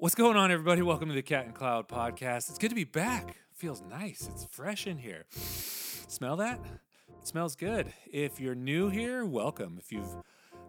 [0.00, 0.80] What's going on, everybody?
[0.80, 2.50] Welcome to the Cat and Cloud podcast.
[2.50, 3.34] It's good to be back.
[3.54, 4.28] Feels nice.
[4.32, 5.24] It's fresh in here.
[5.32, 6.60] Smell that?
[7.20, 7.92] It smells good.
[8.06, 9.76] If you're new here, welcome.
[9.76, 10.14] If you've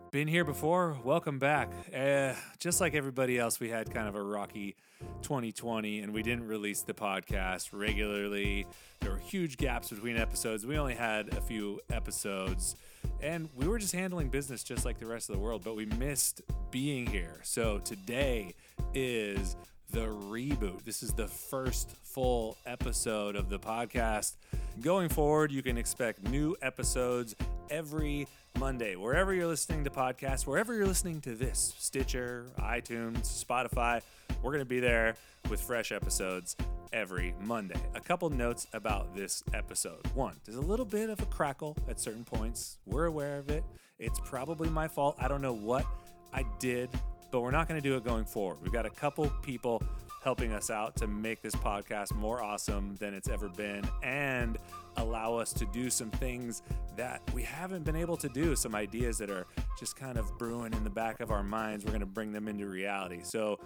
[0.10, 1.72] been here before, welcome back.
[1.96, 4.76] Uh, just like everybody else, we had kind of a rocky
[5.22, 8.66] 2020 and we didn't release the podcast regularly.
[9.00, 10.66] There were huge gaps between episodes.
[10.66, 12.76] We only had a few episodes
[13.22, 15.86] and we were just handling business just like the rest of the world, but we
[15.86, 16.42] missed
[16.72, 17.40] being here.
[17.44, 18.54] So today
[18.94, 19.56] is
[19.92, 20.84] the reboot.
[20.84, 24.36] This is the first full episode of the podcast.
[24.82, 27.36] Going forward, you can expect new episodes
[27.70, 28.96] every Monday.
[28.96, 34.02] Wherever you're listening to podcasts, wherever you're listening to this, Stitcher, iTunes, Spotify,
[34.42, 35.16] we're going to be there
[35.50, 36.56] with fresh episodes
[36.94, 37.80] every Monday.
[37.96, 40.06] A couple notes about this episode.
[40.14, 42.78] One, there's a little bit of a crackle at certain points.
[42.86, 43.64] We're aware of it.
[43.98, 45.16] It's probably my fault.
[45.20, 45.86] I don't know what
[46.34, 46.90] I did,
[47.32, 48.58] but we're not going to do it going forward.
[48.62, 49.84] We've got a couple people
[50.24, 54.58] helping us out to make this podcast more awesome than it's ever been and
[54.98, 56.62] allow us to do some things
[56.98, 59.48] that we haven't been able to do, some ideas that are
[59.80, 61.86] just kind of brewing in the back of our minds.
[61.86, 63.20] We're going to bring them into reality.
[63.24, 63.60] So,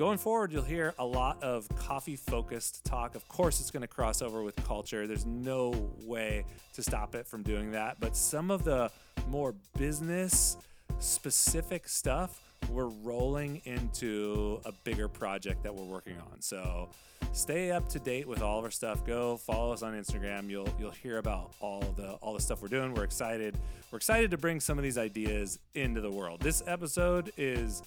[0.00, 3.14] Going forward, you'll hear a lot of coffee focused talk.
[3.14, 5.06] Of course, it's going to cross over with culture.
[5.06, 8.00] There's no way to stop it from doing that.
[8.00, 8.90] But some of the
[9.28, 10.56] more business
[11.00, 16.40] specific stuff, we're rolling into a bigger project that we're working on.
[16.40, 16.88] So
[17.32, 19.04] stay up to date with all of our stuff.
[19.04, 20.48] Go follow us on Instagram.
[20.48, 22.94] You'll you'll hear about all the all the stuff we're doing.
[22.94, 23.54] We're excited.
[23.90, 26.40] We're excited to bring some of these ideas into the world.
[26.40, 27.82] This episode is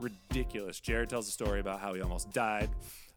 [0.00, 0.80] ridiculous.
[0.80, 2.70] Jared tells a story about how he almost died.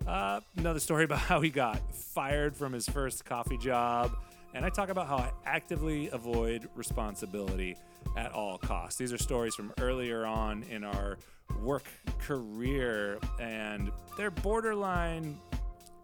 [0.08, 4.12] Uh, another story about how he got fired from his first coffee job.
[4.54, 7.76] And I talk about how I actively avoid responsibility
[8.16, 9.00] at all costs.
[9.00, 11.18] These are stories from earlier on in our
[11.62, 11.86] work
[12.20, 15.40] career, and they're borderline.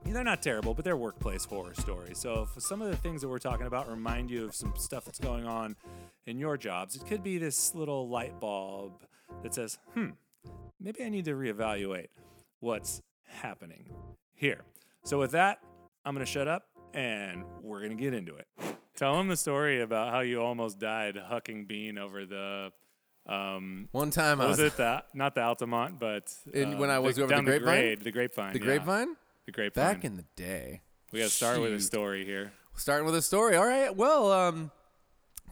[0.05, 2.17] They're not terrible, but they're workplace horror stories.
[2.17, 5.05] So, if some of the things that we're talking about remind you of some stuff
[5.05, 5.75] that's going on
[6.25, 9.03] in your jobs, it could be this little light bulb
[9.43, 10.09] that says, hmm,
[10.79, 12.07] maybe I need to reevaluate
[12.59, 13.89] what's happening
[14.33, 14.61] here.
[15.03, 15.59] So, with that,
[16.05, 16.63] I'm going to shut up
[16.93, 18.47] and we're going to get into it.
[18.95, 22.71] Tell them the story about how you almost died hucking bean over the.
[23.27, 26.89] Um, One time I was was it that not the Altamont, but In- uh, when
[26.89, 27.61] I was the, over the grapevine?
[27.63, 28.65] grade, the grapevine, the yeah.
[28.65, 29.93] grapevine the grapevine.
[29.95, 30.81] back in the day.
[31.11, 32.51] we got to start with a story here.
[32.75, 33.55] Starting with a story.
[33.55, 33.95] All right.
[33.95, 34.71] Well, um,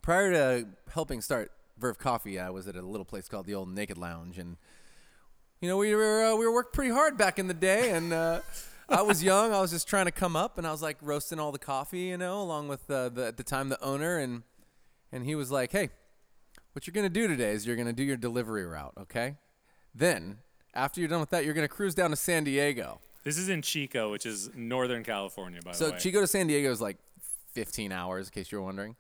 [0.02, 3.70] prior to helping start Verve Coffee, I was at a little place called the Old
[3.70, 4.58] Naked Lounge, and
[5.62, 8.12] you know we were uh, we were working pretty hard back in the day, and
[8.14, 8.42] uh,
[8.90, 9.54] I was young.
[9.54, 12.02] I was just trying to come up, and I was like roasting all the coffee,
[12.02, 14.44] you know, along with uh, the at the time the owner, and
[15.12, 15.90] and he was like, "Hey,
[16.74, 19.36] what you're gonna do today is you're gonna do your delivery route, okay?
[19.94, 20.40] Then
[20.74, 23.62] after you're done with that, you're gonna cruise down to San Diego." This is in
[23.62, 25.98] Chico, which is Northern California, by So the way.
[25.98, 26.98] So Chico to San Diego is like
[27.52, 28.96] 15 hours, in case you're wondering.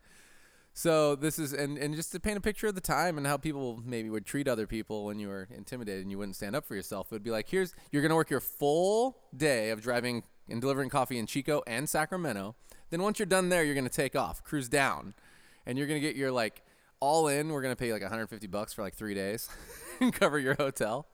[0.77, 3.35] So this is and, and just to paint a picture of the time and how
[3.35, 6.67] people maybe would treat other people when you were intimidated and you wouldn't stand up
[6.67, 7.07] for yourself.
[7.07, 10.89] It would be like, here's you're gonna work your full day of driving and delivering
[10.89, 12.53] coffee in Chico and Sacramento.
[12.91, 15.15] Then once you're done there, you're gonna take off, cruise down,
[15.65, 16.61] and you're gonna get your like
[16.99, 17.49] all in.
[17.49, 19.49] We're gonna pay like 150 bucks for like three days
[19.99, 21.07] and cover your hotel.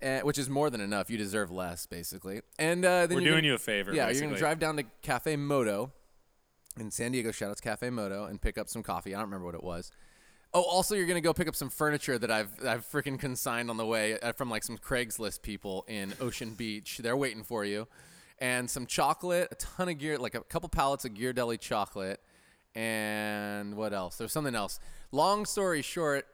[0.00, 1.10] And, which is more than enough.
[1.10, 2.42] You deserve less, basically.
[2.60, 3.92] And uh, then We're doing gonna- you a favor.
[3.92, 5.90] yeah, you're gonna drive down to Cafe Moto
[6.78, 7.32] in San Diego.
[7.32, 9.14] Shout out to Cafe Moto and pick up some coffee.
[9.14, 9.90] I don't remember what it was.
[10.52, 13.76] Oh, also you're gonna go pick up some furniture that I've I've freaking consigned on
[13.76, 16.98] the way uh, from like some Craigslist people in Ocean Beach.
[16.98, 17.86] They're waiting for you,
[18.40, 22.20] and some chocolate, a ton of gear, like a couple pallets of Ghirardelli chocolate,
[22.74, 24.16] and what else?
[24.16, 24.80] There's something else.
[25.12, 26.26] Long story short,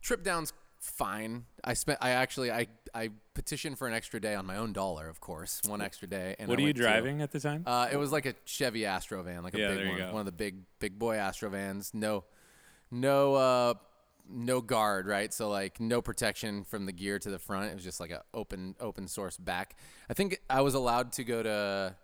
[0.00, 1.44] trip down's fine.
[1.62, 1.98] I spent.
[2.00, 5.60] I actually I I petitioned for an extra day on my own dollar, of course,
[5.66, 6.36] one extra day.
[6.38, 7.62] And What I are you went to- driving at the time?
[7.66, 10.12] uh, it was like a Chevy Astro van, like a Yeah, big one, go.
[10.12, 11.92] one of the big big boy Astro vans.
[11.94, 12.24] No,
[12.90, 13.74] no, uh,
[14.28, 15.32] no guard, right?
[15.32, 17.70] So like no protection from the gear to the front.
[17.70, 19.76] It was just like a open open source back.
[20.08, 21.96] I think I was allowed to go to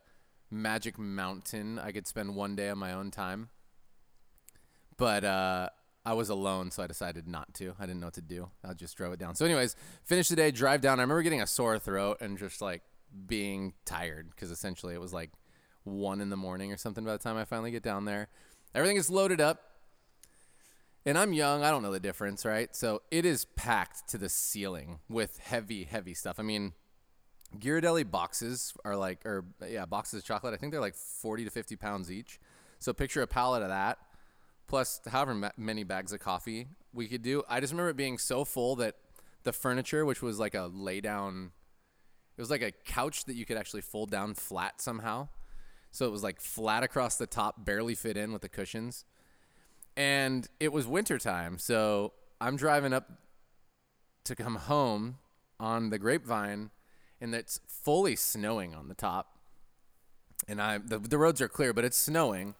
[0.51, 1.79] Magic Mountain.
[1.79, 3.49] I could spend one day on my own time,
[4.97, 5.69] but uh,
[6.07, 7.75] I was alone, so I decided not to.
[7.81, 8.49] I didn't know what to do.
[8.65, 9.35] I just drove it down.
[9.35, 9.75] So, anyways,
[10.05, 11.01] finished the day, drive down.
[11.01, 12.83] I remember getting a sore throat and just like
[13.27, 15.33] being tired because essentially it was like
[15.83, 18.29] one in the morning or something by the time I finally get down there.
[18.73, 19.63] Everything is loaded up.
[21.05, 22.75] And I'm young, I don't know the difference, right?
[22.75, 26.39] So it is packed to the ceiling with heavy, heavy stuff.
[26.39, 26.73] I mean,
[27.59, 30.55] Ghirardelli boxes are like, or yeah, boxes of chocolate.
[30.55, 32.41] I think they're like 40 to 50 pounds each.
[32.79, 33.99] So picture a pallet of that,
[34.67, 37.43] plus however ma- many bags of coffee we could do.
[37.49, 38.97] I just remember it being so full that
[39.45, 41.53] the furniture, which was like a lay down
[42.37, 45.29] It was like a couch that you could actually fold down flat somehow.
[45.91, 49.05] So it was like flat across the top, barely fit in with the cushions.
[49.97, 51.59] And it was wintertime.
[51.59, 53.11] So I'm driving up
[54.25, 55.17] to come home
[55.59, 56.71] on the grapevine,
[57.21, 59.39] and it's fully snowing on the top.
[60.47, 62.55] And I the, the roads are clear, but it's snowing.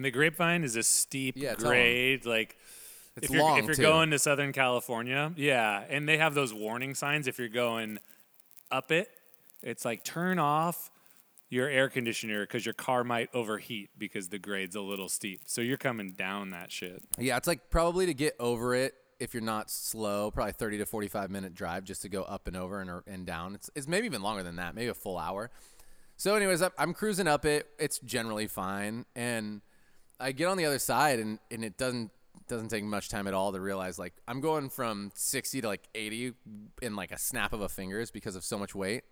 [0.00, 2.56] And the grapevine is a steep Yeah, grade, like
[3.16, 6.54] It's if you're, long if you're going to Southern California, yeah, and they have those
[6.54, 7.98] warning signs if you're going
[8.70, 9.10] up it.
[9.62, 10.90] It's like turn off
[11.50, 15.42] your air conditioner because your car might overheat because the grade's a little steep.
[15.44, 17.02] So you're coming down that shit.
[17.18, 20.86] Yeah, it's like probably to get over it if you're not slow, probably 30 to
[20.86, 23.54] 45 minute drive just to go up and over and, and down.
[23.54, 25.50] It's, it's maybe even longer than that, maybe a full hour.
[26.16, 27.68] So, anyways, I'm cruising up it.
[27.78, 29.60] It's generally fine, and
[30.20, 32.10] I get on the other side, and, and it doesn't
[32.48, 35.88] doesn't take much time at all to realize like I'm going from 60 to like
[35.94, 36.32] 80
[36.82, 39.04] in like a snap of a fingers because of so much weight.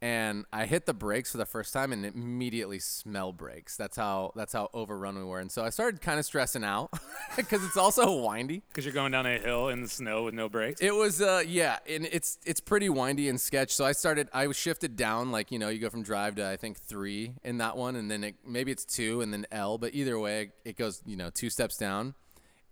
[0.00, 3.76] And I hit the brakes for the first time and immediately smell brakes.
[3.76, 5.40] That's how that's how overrun we were.
[5.40, 6.90] And so I started kind of stressing out
[7.36, 8.62] because it's also windy.
[8.68, 10.80] Because you're going down a hill in the snow with no brakes.
[10.80, 13.74] It was uh yeah, and it's it's pretty windy and sketch.
[13.74, 16.48] So I started I was shifted down like, you know, you go from drive to
[16.48, 19.78] I think 3 in that one and then it, maybe it's 2 and then L,
[19.78, 22.14] but either way it goes, you know, two steps down.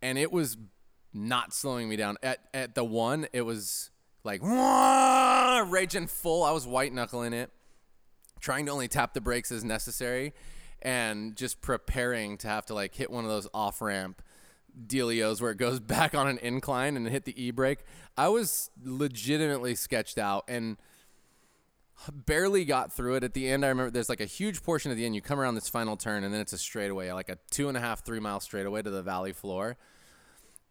[0.00, 0.56] And it was
[1.12, 2.18] not slowing me down.
[2.22, 3.90] At at the one, it was
[4.26, 4.42] like
[5.70, 6.42] raging full.
[6.42, 7.50] I was white knuckling it,
[8.40, 10.34] trying to only tap the brakes as necessary
[10.82, 14.22] and just preparing to have to like hit one of those off ramp
[14.86, 17.78] dealios where it goes back on an incline and hit the e brake.
[18.16, 20.76] I was legitimately sketched out and
[22.12, 23.24] barely got through it.
[23.24, 25.14] At the end, I remember there's like a huge portion at the end.
[25.14, 27.76] You come around this final turn and then it's a straightaway, like a two and
[27.76, 29.76] a half, three mile straightaway to the valley floor.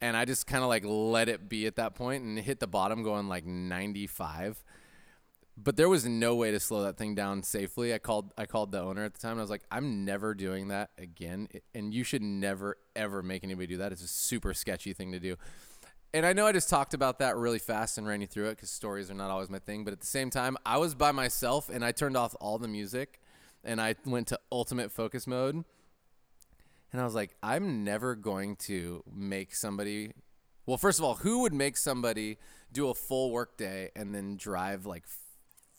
[0.05, 2.67] And I just kind of like let it be at that point and hit the
[2.67, 4.63] bottom going like 95
[5.57, 7.93] but there was no way to slow that thing down safely.
[7.93, 10.33] I called I called the owner at the time and I was like, I'm never
[10.33, 11.47] doing that again.
[11.73, 13.93] And you should never ever make anybody do that.
[13.93, 15.37] It's a super sketchy thing to do.
[16.13, 18.57] And I know I just talked about that really fast and ran you through it
[18.57, 19.85] because stories are not always my thing.
[19.85, 22.67] But at the same time, I was by myself and I turned off all the
[22.67, 23.21] music
[23.63, 25.63] and I went to ultimate focus mode.
[26.95, 30.13] And I was like, I'm never going to make somebody.
[30.65, 32.37] Well, first of all, who would make somebody
[32.71, 35.03] do a full work day and then drive like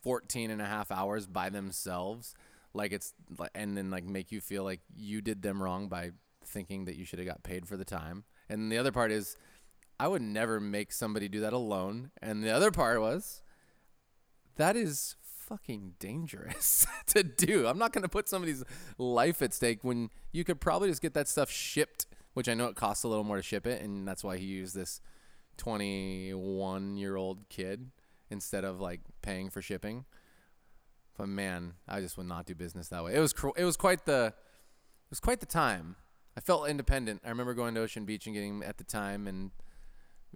[0.02, 2.34] 14 and a half hours by themselves
[2.74, 3.14] like it's
[3.54, 6.10] and then like make you feel like you did them wrong by
[6.44, 9.36] thinking that you should have got paid for the time and the other part is
[9.98, 13.42] i would never make somebody do that alone and the other part was
[14.56, 15.16] that is
[15.46, 18.64] fucking dangerous to do i'm not going to put somebody's
[18.98, 22.66] life at stake when you could probably just get that stuff shipped which i know
[22.66, 25.00] it costs a little more to ship it and that's why he used this
[25.56, 27.90] 21 year old kid
[28.31, 30.04] instead of like paying for shipping.
[31.16, 33.14] But man, I just would not do business that way.
[33.14, 35.96] It was cr- it was quite the it was quite the time.
[36.37, 37.22] I felt independent.
[37.25, 39.52] I remember going to Ocean Beach and getting at the time and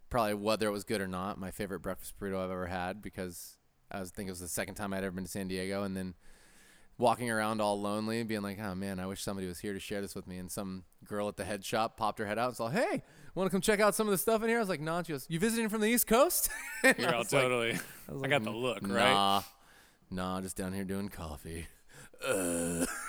[0.08, 3.58] probably whether it was good or not, my favorite breakfast burrito I've ever had because
[3.90, 5.96] I was think it was the second time I'd ever been to San Diego and
[5.96, 6.14] then
[6.98, 9.80] walking around all lonely and being like, "Oh man, I wish somebody was here to
[9.80, 12.48] share this with me." And some girl at the head shop popped her head out
[12.48, 13.02] and said, "Hey,
[13.34, 15.02] want to come check out some of the stuff in here?" I was like, "No."
[15.02, 16.50] She goes, "You visiting from the East Coast?"
[16.84, 17.78] You're all was like, totally.
[18.08, 19.12] was I got the look, right?
[19.12, 19.42] Nah,
[20.10, 21.66] nah, just down here doing coffee.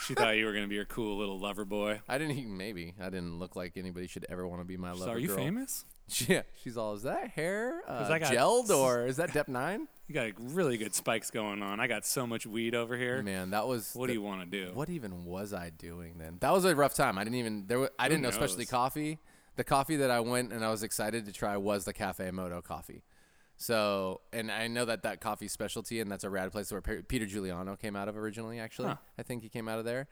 [0.06, 2.00] She thought you were gonna be her cool little lover boy.
[2.08, 4.94] I didn't even maybe I didn't look like anybody should ever want to be my
[4.94, 5.38] So lover are you girl.
[5.38, 5.86] famous?
[6.28, 6.94] Yeah, she's all.
[6.96, 9.88] Is that hair uh, I got- gelled or is that Dep Nine?
[10.12, 11.80] You got really good spikes going on.
[11.80, 13.24] I got so much weed over here.
[13.24, 13.92] Man, that was.
[13.94, 14.72] What the- do you want to do?
[14.74, 16.36] What even was I doing then?
[16.42, 17.18] That was a rough time.
[17.18, 17.80] I didn't even there.
[17.80, 19.20] wa- I didn't know especially coffee.
[19.56, 22.62] The coffee that I went and I was excited to try was the Cafe Moto
[22.62, 23.04] coffee.
[23.56, 27.26] So, and I know that that coffee specialty, and that's a rad place where Peter
[27.26, 28.60] Giuliano came out of originally.
[28.60, 28.96] Actually, Huh.
[29.18, 30.10] I think he came out of there.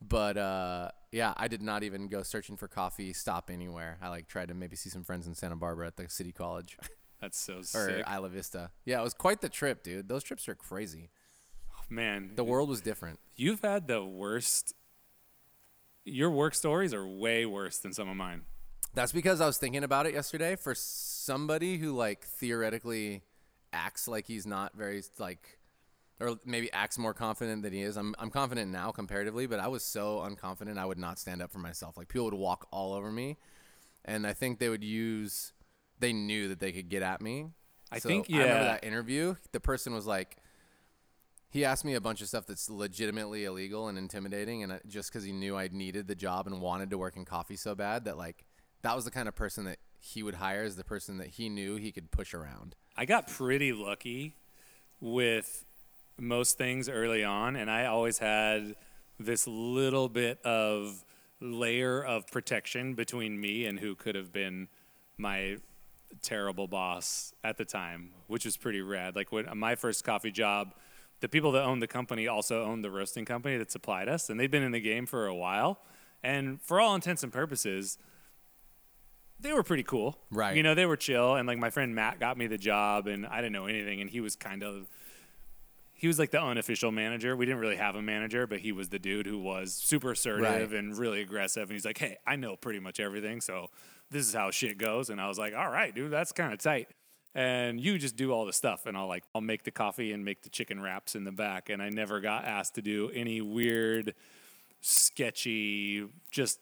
[0.00, 3.98] But uh, yeah, I did not even go searching for coffee stop anywhere.
[4.00, 6.76] I like tried to maybe see some friends in Santa Barbara at the City College
[7.24, 8.70] That's so or sick, Isla Vista.
[8.84, 10.08] Yeah, it was quite the trip, dude.
[10.10, 11.08] Those trips are crazy.
[11.72, 12.32] Oh, man.
[12.34, 13.18] The world was different.
[13.34, 14.74] You've had the worst.
[16.04, 18.42] Your work stories are way worse than some of mine.
[18.92, 20.54] That's because I was thinking about it yesterday.
[20.54, 23.22] For somebody who like theoretically
[23.72, 25.58] acts like he's not very like,
[26.20, 27.96] or maybe acts more confident than he is.
[27.96, 31.50] I'm I'm confident now comparatively, but I was so unconfident I would not stand up
[31.50, 31.96] for myself.
[31.96, 33.38] Like people would walk all over me,
[34.04, 35.54] and I think they would use.
[36.00, 37.46] They knew that they could get at me.
[37.90, 38.64] I So think I remember yeah.
[38.64, 39.36] that interview.
[39.52, 40.36] The person was like,
[41.50, 45.24] he asked me a bunch of stuff that's legitimately illegal and intimidating, and just because
[45.24, 48.18] he knew I needed the job and wanted to work in coffee so bad that
[48.18, 48.44] like
[48.82, 51.48] that was the kind of person that he would hire as the person that he
[51.48, 52.74] knew he could push around.
[52.96, 54.34] I got pretty lucky
[55.00, 55.64] with
[56.18, 58.74] most things early on, and I always had
[59.18, 61.04] this little bit of
[61.40, 64.68] layer of protection between me and who could have been
[65.16, 65.58] my
[66.22, 69.16] terrible boss at the time, which was pretty rad.
[69.16, 70.74] Like when my first coffee job,
[71.20, 74.38] the people that owned the company also owned the roasting company that supplied us, and
[74.38, 75.80] they'd been in the game for a while.
[76.22, 77.98] And for all intents and purposes,
[79.40, 80.18] they were pretty cool.
[80.30, 80.56] Right.
[80.56, 81.34] You know, they were chill.
[81.34, 84.08] And like my friend Matt got me the job, and I didn't know anything, and
[84.10, 84.88] he was kind of.
[85.96, 87.36] He was like the unofficial manager.
[87.36, 90.42] We didn't really have a manager, but he was the dude who was super assertive
[90.72, 90.78] Right.
[90.78, 91.62] and really aggressive.
[91.62, 93.70] And he's like, "Hey, I know pretty much everything, so
[94.14, 96.58] this is how shit goes." And I was like, "All right, dude, that's kind of
[96.58, 96.88] tight."
[97.34, 100.24] And you just do all the stuff, and I'll like I'll make the coffee and
[100.24, 101.68] make the chicken wraps in the back.
[101.68, 104.14] And I never got asked to do any weird,
[104.80, 106.60] sketchy, just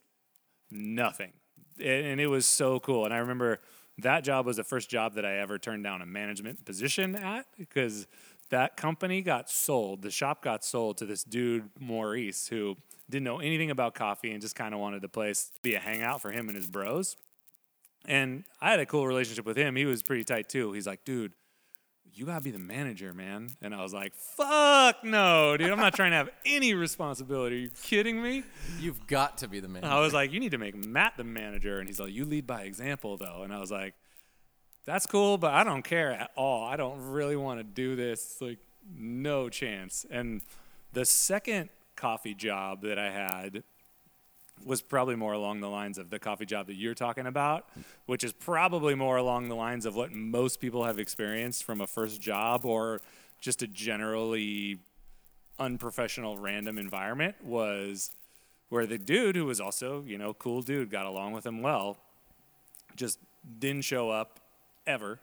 [0.70, 1.32] nothing.
[1.78, 3.04] And, it was so cool.
[3.04, 3.60] And I remember
[3.98, 7.46] that job was the first job that I ever turned down a management position at
[7.58, 8.06] because
[8.50, 10.02] that company got sold.
[10.02, 12.76] The shop got sold to this dude, Maurice, who
[13.10, 15.80] didn't know anything about coffee and just kind of wanted the place to be a
[15.80, 17.16] hangout for him and his bros.
[18.04, 19.76] And I had a cool relationship with him.
[19.76, 20.72] He was pretty tight too.
[20.72, 21.32] He's like, dude,
[22.14, 23.50] you gotta be the manager, man.
[23.62, 25.70] And I was like, fuck no, dude.
[25.70, 27.56] I'm not trying to have any responsibility.
[27.56, 28.44] Are you kidding me?
[28.80, 29.84] You've got to be the man.
[29.84, 31.78] I was like, you need to make Matt the manager.
[31.78, 33.42] And he's like, you lead by example, though.
[33.44, 33.94] And I was like,
[34.84, 36.64] that's cool, but I don't care at all.
[36.64, 38.40] I don't really want to do this.
[38.40, 38.58] Like,
[38.94, 40.04] no chance.
[40.10, 40.42] And
[40.92, 43.62] the second coffee job that I had
[44.64, 47.68] was probably more along the lines of the coffee job that you're talking about,
[48.06, 51.86] which is probably more along the lines of what most people have experienced from a
[51.86, 53.00] first job or
[53.40, 54.78] just a generally
[55.58, 58.10] unprofessional random environment was
[58.68, 61.98] where the dude who was also, you know, cool dude, got along with him well,
[62.96, 63.18] just
[63.58, 64.40] didn't show up
[64.86, 65.20] ever,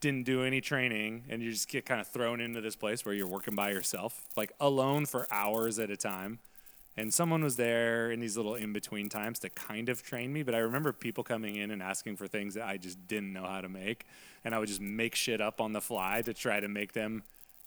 [0.00, 3.14] didn't do any training, and you just get kind of thrown into this place where
[3.14, 6.38] you're working by yourself, like alone for hours at a time.
[6.96, 10.42] And someone was there in these little in between times to kind of train me,
[10.42, 13.44] but I remember people coming in and asking for things that I just didn't know
[13.44, 14.06] how to make.
[14.44, 17.22] And I would just make shit up on the fly to try to make them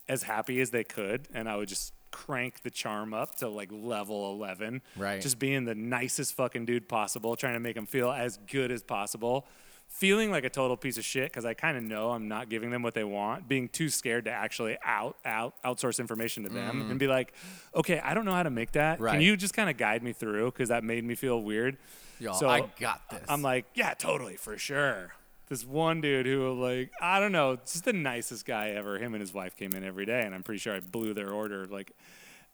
[0.09, 1.27] as happy as they could.
[1.33, 4.81] And I would just crank the charm up to like level 11.
[4.95, 5.21] Right.
[5.21, 8.83] Just being the nicest fucking dude possible, trying to make them feel as good as
[8.83, 9.47] possible.
[9.93, 12.71] Feeling like a total piece of shit because I kind of know I'm not giving
[12.71, 13.47] them what they want.
[13.47, 16.89] Being too scared to actually out out outsource information to them mm.
[16.89, 17.31] and be like,
[17.75, 18.97] okay, I don't know how to make that.
[18.97, 20.51] Can you just kind of guide me through?
[20.51, 21.77] Because that made me feel weird.
[22.19, 23.21] Y'all, so I got this.
[23.29, 25.13] I'm like, yeah, totally, for sure.
[25.47, 28.97] This one dude who, like, I don't know, just the nicest guy ever.
[28.97, 31.31] Him and his wife came in every day, and I'm pretty sure I blew their
[31.31, 31.91] order like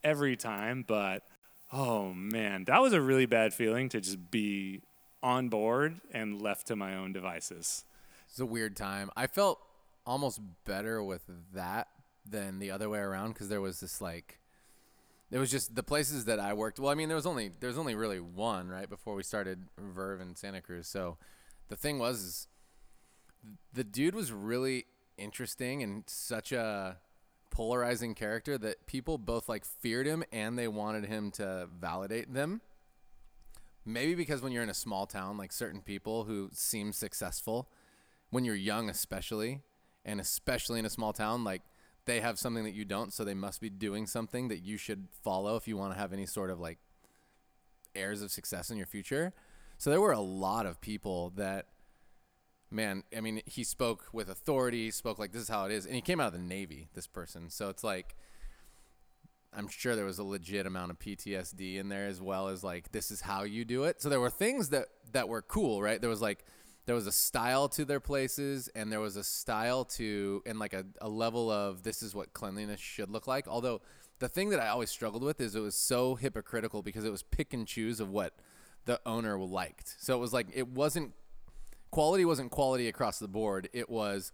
[0.04, 0.84] every time.
[0.86, 1.24] But
[1.72, 4.82] oh man, that was a really bad feeling to just be
[5.22, 7.86] on board and left to my own devices.
[8.30, 9.10] It's a weird time.
[9.16, 9.60] I felt
[10.06, 11.24] almost better with
[11.54, 11.88] that
[12.26, 14.40] than the other way around because there was this like,
[15.30, 16.80] there was just the places that I worked.
[16.80, 19.66] Well, I mean, there was only there was only really one right before we started
[19.78, 20.88] Verve in Santa Cruz.
[20.88, 21.18] So
[21.68, 22.48] the thing was,
[23.74, 24.86] the dude was really
[25.18, 26.98] interesting and such a
[27.52, 32.62] polarizing character that people both like feared him and they wanted him to validate them.
[33.90, 37.72] Maybe because when you're in a small town, like certain people who seem successful,
[38.30, 39.62] when you're young especially,
[40.06, 41.64] and especially in a small town, like
[42.06, 45.08] they have something that you don't, so they must be doing something that you should
[45.24, 46.78] follow if you want to have any sort of like
[47.96, 49.34] heirs of success in your future.
[49.80, 51.66] So there were a lot of people that
[52.70, 55.88] man, I mean, he spoke with authority, spoke like this is how it is.
[55.88, 57.50] And he came out of the Navy, this person.
[57.50, 58.16] So it's like
[59.54, 62.92] I'm sure there was a legit amount of PTSD in there as well as like
[62.92, 64.02] this is how you do it.
[64.02, 66.00] So there were things that that were cool, right?
[66.00, 66.46] There was like
[66.86, 70.74] there was a style to their places and there was a style to and like
[70.74, 73.48] a, a level of this is what cleanliness should look like.
[73.48, 73.82] Although
[74.20, 77.24] the thing that I always struggled with is it was so hypocritical because it was
[77.24, 78.34] pick and choose of what
[78.86, 79.96] the owner liked.
[80.00, 81.14] So it was like it wasn't
[81.92, 83.70] quality wasn't quality across the board.
[83.74, 84.32] It was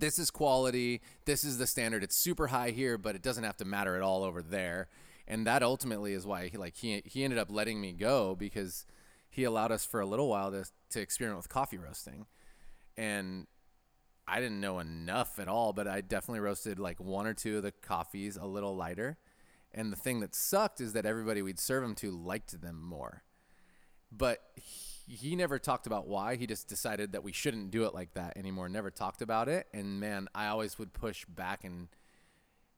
[0.00, 1.00] this is quality.
[1.24, 2.02] This is the standard.
[2.02, 4.88] It's super high here, but it doesn't have to matter at all over there.
[5.26, 8.84] And that ultimately is why he like he he ended up letting me go because
[9.30, 12.26] he allowed us for a little while to to experiment with coffee roasting.
[12.96, 13.46] And
[14.26, 17.62] I didn't know enough at all, but I definitely roasted like one or two of
[17.62, 19.18] the coffees a little lighter.
[19.72, 23.24] And the thing that sucked is that everybody we'd serve them to liked them more.
[24.12, 26.36] But he, he never talked about why.
[26.36, 28.68] He just decided that we shouldn't do it like that anymore.
[28.68, 29.66] Never talked about it.
[29.72, 31.88] And man, I always would push back, and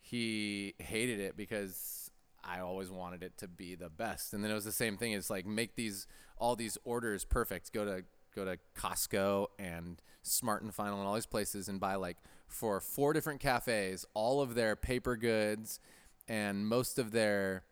[0.00, 2.10] he hated it because
[2.42, 4.32] I always wanted it to be the best.
[4.32, 5.12] And then it was the same thing.
[5.12, 6.06] It's like make these
[6.38, 7.72] all these orders perfect.
[7.72, 8.04] Go to
[8.34, 12.80] go to Costco and Smart and Final and all these places and buy like for
[12.80, 15.80] four different cafes, all of their paper goods
[16.28, 17.64] and most of their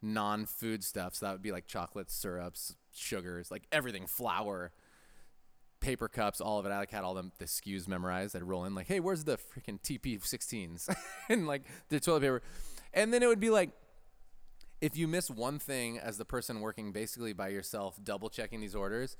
[0.00, 1.14] non-food stuff.
[1.14, 4.72] So that would be like chocolates, syrups, sugars, like everything, flour,
[5.80, 6.70] paper cups, all of it.
[6.70, 8.34] I like had all them the SKUs memorized.
[8.36, 10.94] I'd roll in like, hey, where's the freaking TP 16s
[11.28, 12.42] and like the toilet paper,
[12.92, 13.70] and then it would be like.
[14.78, 18.74] If you miss one thing as the person working basically by yourself, double checking these
[18.74, 19.16] orders,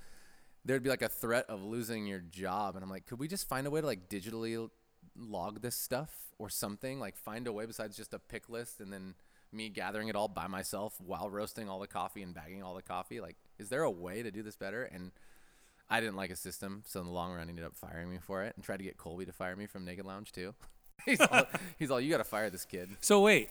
[0.66, 2.74] there'd be like a threat of losing your job.
[2.74, 4.68] And I'm like, could we just find a way to like digitally
[5.16, 6.98] log this stuff or something?
[6.98, 9.14] Like find a way besides just a pick list and then
[9.56, 12.82] me gathering it all by myself while roasting all the coffee and bagging all the
[12.82, 13.20] coffee.
[13.20, 14.84] Like, is there a way to do this better?
[14.84, 15.10] And
[15.88, 18.18] I didn't like a system, so in the long run, he ended up firing me
[18.20, 20.54] for it and tried to get Colby to fire me from Naked Lounge too.
[21.04, 21.44] he's all,
[21.78, 23.50] he's all, you got to fire this kid So wait,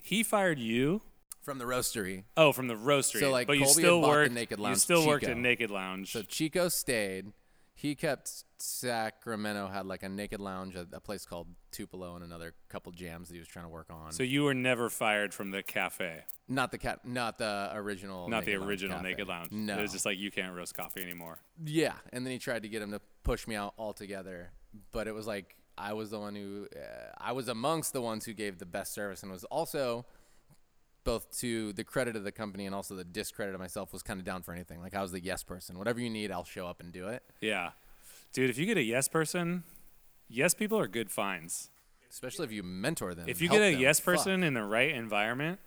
[0.00, 1.02] he fired you?
[1.42, 2.24] from the roastery.
[2.38, 3.20] Oh, from the roastery.
[3.20, 4.32] So, like, but you Colby had still worked.
[4.32, 5.32] Naked you Lounge still worked Chico.
[5.32, 6.10] at Naked Lounge.
[6.10, 7.32] So Chico stayed.
[7.76, 12.54] He kept Sacramento had like a Naked Lounge, a, a place called Tupelo, and another
[12.68, 14.12] couple jams that he was trying to work on.
[14.12, 18.44] So you were never fired from the cafe, not the cat, not the original, not
[18.44, 19.08] the Naked Lounge original Cafe.
[19.08, 19.52] Naked Lounge.
[19.52, 21.38] No, it was just like you can't roast coffee anymore.
[21.64, 24.52] Yeah, and then he tried to get him to push me out altogether,
[24.92, 28.24] but it was like I was the one who uh, I was amongst the ones
[28.24, 30.06] who gave the best service, and was also
[31.04, 34.18] both to the credit of the company and also the discredit of myself was kind
[34.18, 34.80] of down for anything.
[34.80, 35.78] Like I was the yes person.
[35.78, 37.22] Whatever you need, I'll show up and do it.
[37.40, 37.70] Yeah,
[38.32, 38.50] dude.
[38.50, 39.64] If you get a yes person,
[40.28, 41.70] yes people are good finds.
[42.10, 43.28] Especially if you mentor them.
[43.28, 43.80] If you get a them.
[43.80, 44.16] yes Fuck.
[44.16, 45.58] person in the right environment,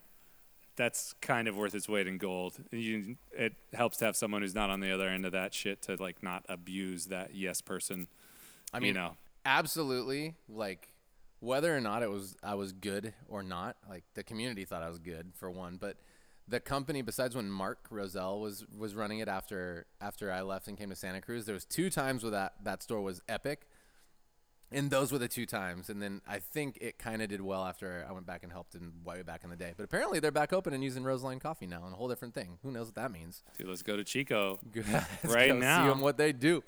[0.77, 2.53] that's kind of worth its weight in gold.
[2.71, 5.81] You, it helps to have someone who's not on the other end of that shit
[5.83, 8.07] to like not abuse that yes person.
[8.73, 10.35] I mean, you know, absolutely.
[10.47, 10.87] Like
[11.39, 14.89] whether or not it was I was good or not, like the community thought I
[14.89, 15.97] was good for one, but
[16.47, 20.77] the company besides when Mark Roselle was was running it after after I left and
[20.77, 23.67] came to Santa Cruz, there was two times where that that store was epic.
[24.69, 27.63] And those were the two times, and then I think it kind of did well
[27.65, 29.73] after I went back and helped in way back in the day.
[29.77, 32.57] But apparently they're back open and using Roseline coffee now, and a whole different thing.
[32.63, 33.43] Who knows what that means?
[33.57, 34.59] dude, let's go to Chico.
[35.23, 35.85] Right go now.
[35.85, 36.65] see 'em what they do.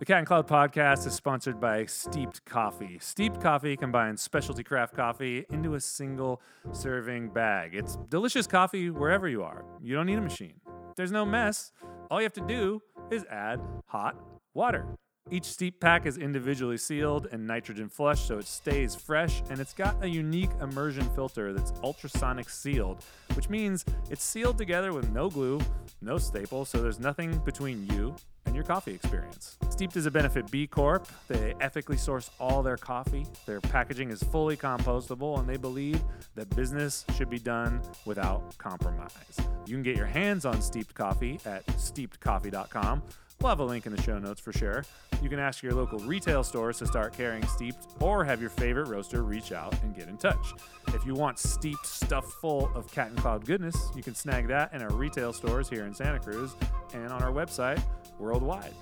[0.00, 2.96] The Cat and Cloud podcast is sponsored by Steeped Coffee.
[3.02, 6.40] Steeped Coffee combines specialty craft coffee into a single
[6.72, 7.74] serving bag.
[7.74, 9.62] It's delicious coffee wherever you are.
[9.82, 10.54] You don't need a machine.
[10.96, 11.72] There's no mess.
[12.10, 14.16] All you have to do is add hot
[14.54, 14.86] water.
[15.32, 19.72] Each steep pack is individually sealed and nitrogen flushed so it stays fresh, and it's
[19.72, 25.30] got a unique immersion filter that's ultrasonic sealed, which means it's sealed together with no
[25.30, 25.60] glue,
[26.02, 28.12] no staple, so there's nothing between you
[28.46, 29.56] and your coffee experience.
[29.68, 31.06] Steeped is a benefit B Corp.
[31.28, 33.24] They ethically source all their coffee.
[33.46, 36.02] Their packaging is fully compostable, and they believe
[36.34, 39.38] that business should be done without compromise.
[39.66, 43.04] You can get your hands on steeped coffee at steepedcoffee.com.
[43.40, 44.84] We'll have a link in the show notes for sure.
[45.22, 48.88] You can ask your local retail stores to start carrying steeped or have your favorite
[48.88, 50.52] roaster reach out and get in touch.
[50.88, 54.74] If you want steeped stuff full of cat and cloud goodness, you can snag that
[54.74, 56.54] in our retail stores here in Santa Cruz
[56.92, 57.82] and on our website
[58.18, 58.74] worldwide.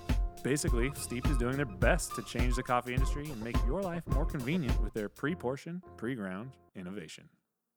[0.42, 4.06] Basically, Steeped is doing their best to change the coffee industry and make your life
[4.08, 7.28] more convenient with their pre portion, pre ground innovation.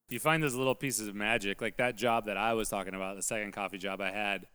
[0.09, 3.15] You find those little pieces of magic, like that job that I was talking about,
[3.15, 4.47] the second coffee job I had,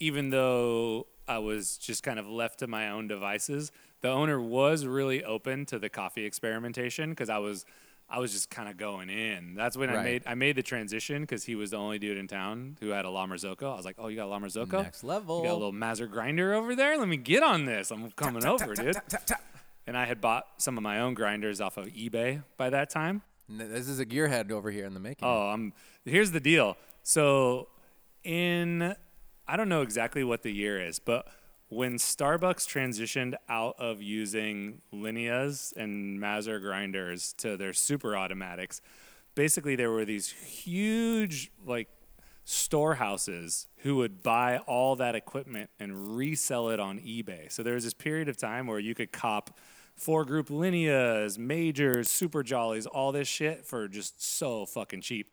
[0.00, 4.86] even though I was just kind of left to my own devices, the owner was
[4.86, 7.64] really open to the coffee experimentation because I was
[8.08, 9.54] I was just kind of going in.
[9.54, 12.28] That's when I made I made the transition because he was the only dude in
[12.28, 13.72] town who had a La Marzocco.
[13.72, 14.82] I was like, "Oh, you got a La Marzocco?
[14.82, 15.38] Next level.
[15.38, 16.98] You got a little Mazzer grinder over there?
[16.98, 17.90] Let me get on this.
[17.90, 18.96] I'm coming over, dude."
[19.86, 23.22] And I had bought some of my own grinders off of eBay by that time.
[23.48, 25.28] This is a gearhead over here in the making.
[25.28, 25.74] Oh, I'm.
[26.06, 26.78] here's the deal.
[27.02, 27.68] So,
[28.22, 28.96] in
[29.46, 31.26] I don't know exactly what the year is, but
[31.68, 38.80] when Starbucks transitioned out of using Lineas and Mazzer grinders to their super automatics,
[39.34, 41.88] basically there were these huge like
[42.44, 47.50] storehouses who would buy all that equipment and resell it on eBay.
[47.50, 49.58] So there was this period of time where you could cop
[49.96, 55.28] four group Lineas, Mazzers, super jollies, all this shit for just so fucking cheap.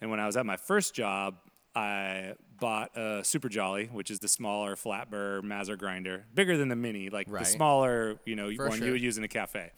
[0.00, 1.36] And when I was at my first job,
[1.78, 6.68] I bought a Super Jolly, which is the smaller flat burr Mazzer grinder, bigger than
[6.68, 7.40] the mini, like Right.
[7.44, 8.86] the smaller, you know, For one sure.
[8.88, 9.70] you would use in a cafe.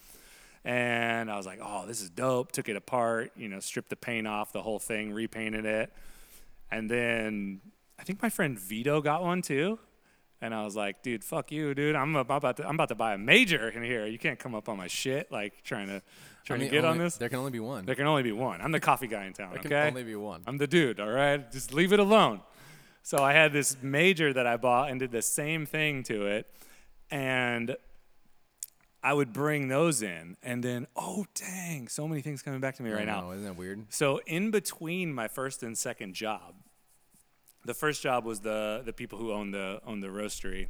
[0.65, 2.53] And I was like, oh, this is dope.
[2.53, 5.93] Took it apart, you know, stripped the paint off, the whole thing, repainted it.
[6.71, 7.61] And then
[7.99, 9.79] I think my friend Vito got one too.
[10.43, 11.95] And I was like, dude, fuck you, dude.
[11.95, 14.07] I'm about to I'm about to buy a Mazzer in here.
[14.07, 16.01] You can't come up on my shit like trying to I
[16.45, 17.17] trying mean, to get on this.
[17.17, 17.85] There can only be one.
[17.85, 18.61] There can only be one.
[18.63, 19.51] I'm the coffee guy in town.
[19.51, 19.69] There okay.
[19.69, 20.43] can only be one.
[20.47, 20.99] I'm the dude.
[20.99, 21.51] All right.
[21.53, 22.41] Just leave it alone.
[23.03, 26.47] So I had this Mazzer that I bought and did the same thing to it,
[27.11, 27.77] and
[29.03, 32.83] I would bring those in, and then oh dang, so many things coming back to
[32.83, 33.23] me right now.
[33.23, 33.87] know, isn't that weird?
[33.89, 36.55] So in between my first and second job,
[37.65, 40.69] the first job was the the people who owned the owned the roastery.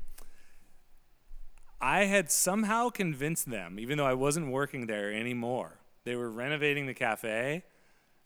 [1.81, 5.79] I had somehow convinced them, even though I wasn't working there anymore.
[6.05, 7.65] They were renovating the cafe.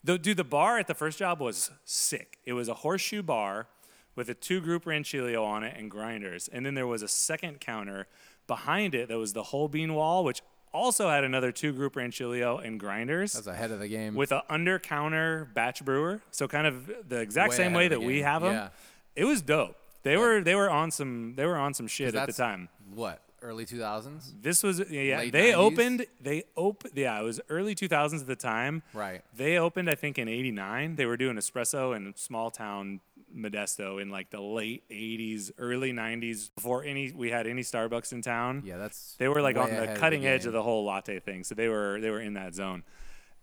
[0.03, 2.37] Though, dude, the bar at the first job was sick.
[2.43, 3.67] It was a horseshoe bar
[4.15, 6.47] with a two group Rancilio on it and grinders.
[6.47, 8.07] And then there was a second counter
[8.45, 10.41] behind it that was the whole bean wall, which
[10.75, 14.13] also had another two group Rancilio and grinders That's ahead of the game.
[14.15, 16.21] with an under counter batch brewer.
[16.31, 18.53] So kind of the exact Way same way that we have them.
[18.53, 18.69] Yeah.
[19.15, 19.75] It was dope.
[20.03, 22.69] They were they were on some they were on some shit at the time.
[22.93, 24.33] What early 2000s?
[24.41, 25.17] This was yeah.
[25.19, 25.55] Late they 90s?
[25.55, 26.05] opened.
[26.21, 26.93] They opened.
[26.95, 28.83] Yeah, it was early 2000s at the time.
[28.93, 29.21] Right.
[29.35, 30.95] They opened, I think, in '89.
[30.95, 32.99] They were doing espresso in small town
[33.35, 38.21] Modesto in like the late '80s, early '90s, before any we had any Starbucks in
[38.21, 38.63] town.
[38.65, 39.15] Yeah, that's.
[39.17, 41.43] They were like on the of cutting edge of the whole latte thing.
[41.43, 42.83] So they were they were in that zone.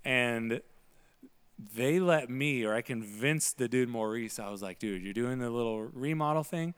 [0.04, 0.60] And
[1.74, 5.38] they let me or I convinced the dude Maurice, I was like, dude, you're doing
[5.38, 6.74] the little remodel thing.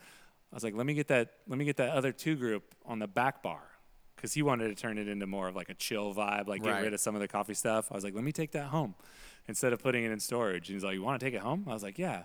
[0.53, 2.99] I was like, let me get that let me get that other two group on
[2.99, 3.63] the back bar.
[4.17, 6.81] Cause he wanted to turn it into more of like a chill vibe, like get
[6.81, 7.93] rid of some of the coffee stuff.
[7.93, 8.95] I was like, let me take that home
[9.47, 10.71] instead of putting it in storage.
[10.71, 11.67] And he's like, you want to take it home?
[11.69, 12.23] I was like, yeah.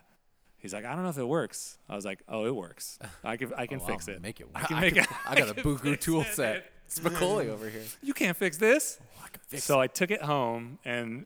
[0.59, 1.77] He's like, I don't know if it works.
[1.87, 2.99] I was like, oh, it works.
[3.23, 4.21] I can I oh, can Oh, fix I'll it.
[4.21, 4.47] Make it.
[4.53, 5.09] I can I make could- it.
[5.27, 6.71] I got a can tool it, set.
[7.03, 7.83] Macaulay over here.
[8.01, 8.99] You can't fix this.
[9.01, 11.25] Oh, I can fix So I took it home, and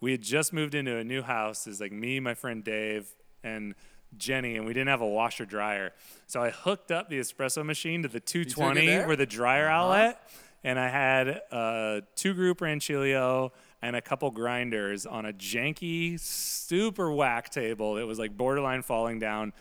[0.00, 1.66] we had just moved into a new house.
[1.66, 3.06] It's like me, my friend Dave,
[3.42, 3.74] and
[4.16, 5.92] Jenny, and we didn't have a washer dryer.
[6.26, 9.06] So I hooked up the espresso machine to the 220 there?
[9.06, 9.84] where the dryer uh-huh.
[9.84, 10.28] outlet,
[10.62, 13.50] and I had a two group Rancilio
[13.82, 19.18] and a couple grinders on a janky, super whack table that was like borderline falling
[19.18, 19.52] down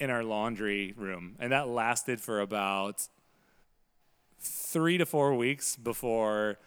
[0.00, 3.08] in our laundry room, and that lasted for about
[4.40, 6.58] three to four weeks before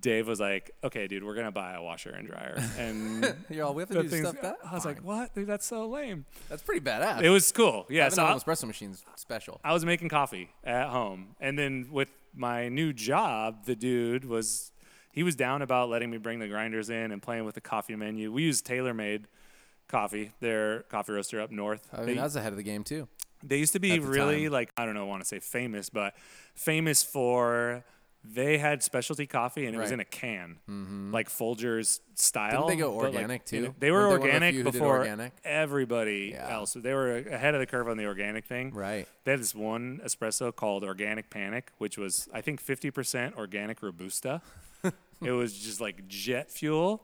[0.00, 3.74] Dave was like, "Okay, dude, we're gonna buy a washer and dryer." And You're all,
[3.74, 4.56] we have to do things- stuff that.
[4.64, 5.46] I was like, "What, dude?
[5.46, 7.22] That's so lame." That's pretty badass.
[7.22, 7.86] It was cool.
[7.90, 9.60] Yeah, Having so a I, home espresso machine's special.
[9.62, 14.71] I was making coffee at home, and then with my new job, the dude was
[15.12, 17.94] he was down about letting me bring the grinders in and playing with the coffee
[17.94, 18.32] menu.
[18.32, 19.28] We use Taylor Maid
[19.88, 21.88] coffee, their coffee roaster up north.
[21.92, 23.08] I mean, They- that's ahead of the game too.
[23.44, 24.52] they used to be really time.
[24.52, 26.14] like I don't know, want to say famous, but
[26.54, 27.84] famous for
[28.24, 31.10] they had specialty coffee and it was in a can, mm-hmm.
[31.12, 32.68] like Folgers style.
[32.68, 33.74] Didn't they go like, organic, in too?
[33.80, 35.32] They were Weren't they one of the organic before organic?
[35.44, 36.54] everybody Yeah.
[36.54, 36.74] else.
[36.74, 38.72] They were ahead of the curve on the organic thing.
[38.72, 39.08] Right.
[39.24, 44.40] They had this one espresso called Organic Panic, which was I think 50% organic robusta.
[45.22, 47.02] it was just like jet fuel.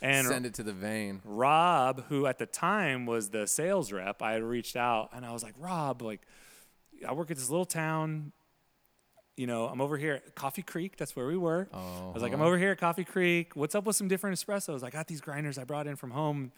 [0.00, 1.20] And Send it to the vein.
[1.24, 5.32] Rob, who at the time was the sales rep, I had reached out and I
[5.32, 6.20] was like, Rob, like,
[7.06, 8.32] I work at this little town.
[9.36, 10.96] You know, I'm over here at Coffee Creek.
[10.96, 11.68] That's where we were.
[11.72, 12.48] I was like, I'm uh-huh.
[12.48, 13.54] over here at Coffee Creek.
[13.54, 14.82] What's up with some different espressos?
[14.82, 16.52] I got these grinders I brought in from home.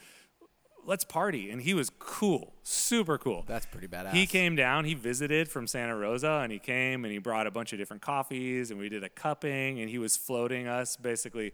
[0.84, 1.50] Let's party.
[1.50, 3.44] And he was cool, super cool.
[3.46, 4.12] That's pretty badass.
[4.12, 7.50] He came down, he visited from Santa Rosa, and he came and he brought a
[7.50, 11.52] bunch of different coffees, and we did a cupping, and he was floating us basically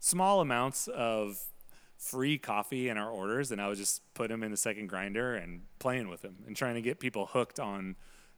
[0.00, 1.40] small amounts of
[1.96, 5.34] free coffee in our orders, and I was just putting him in the second grinder
[5.34, 7.96] and playing with him and trying to get people hooked on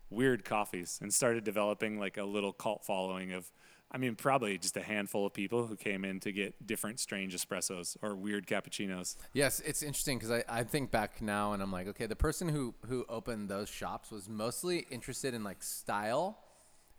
[0.08, 3.52] weird coffees, and started developing like a little cult following of.
[3.92, 7.34] I mean, probably just a handful of people who came in to get different strange
[7.34, 9.16] espressos or weird cappuccinos.
[9.32, 12.48] Yes, it's interesting because I, I think back now and I'm like, okay, the person
[12.48, 16.38] who who opened those shops was mostly interested in like style,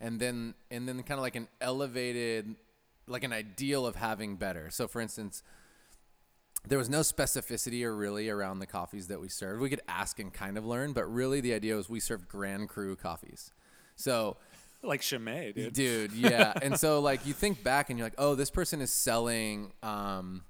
[0.01, 2.56] and then and then kind of like an elevated,
[3.08, 4.69] like an ideal of having better.
[4.69, 5.43] So for instance,
[6.67, 9.62] there was no specificity or really around the coffees that we served.
[9.62, 12.67] We could ask and kind of learn, but really the idea was we served Grand
[12.67, 13.54] Cru coffees.
[13.95, 14.38] So
[14.84, 15.74] Like Chimay, dude.
[15.74, 18.91] dude yeah and so like you think back and you're like oh this person is
[18.91, 20.44] selling um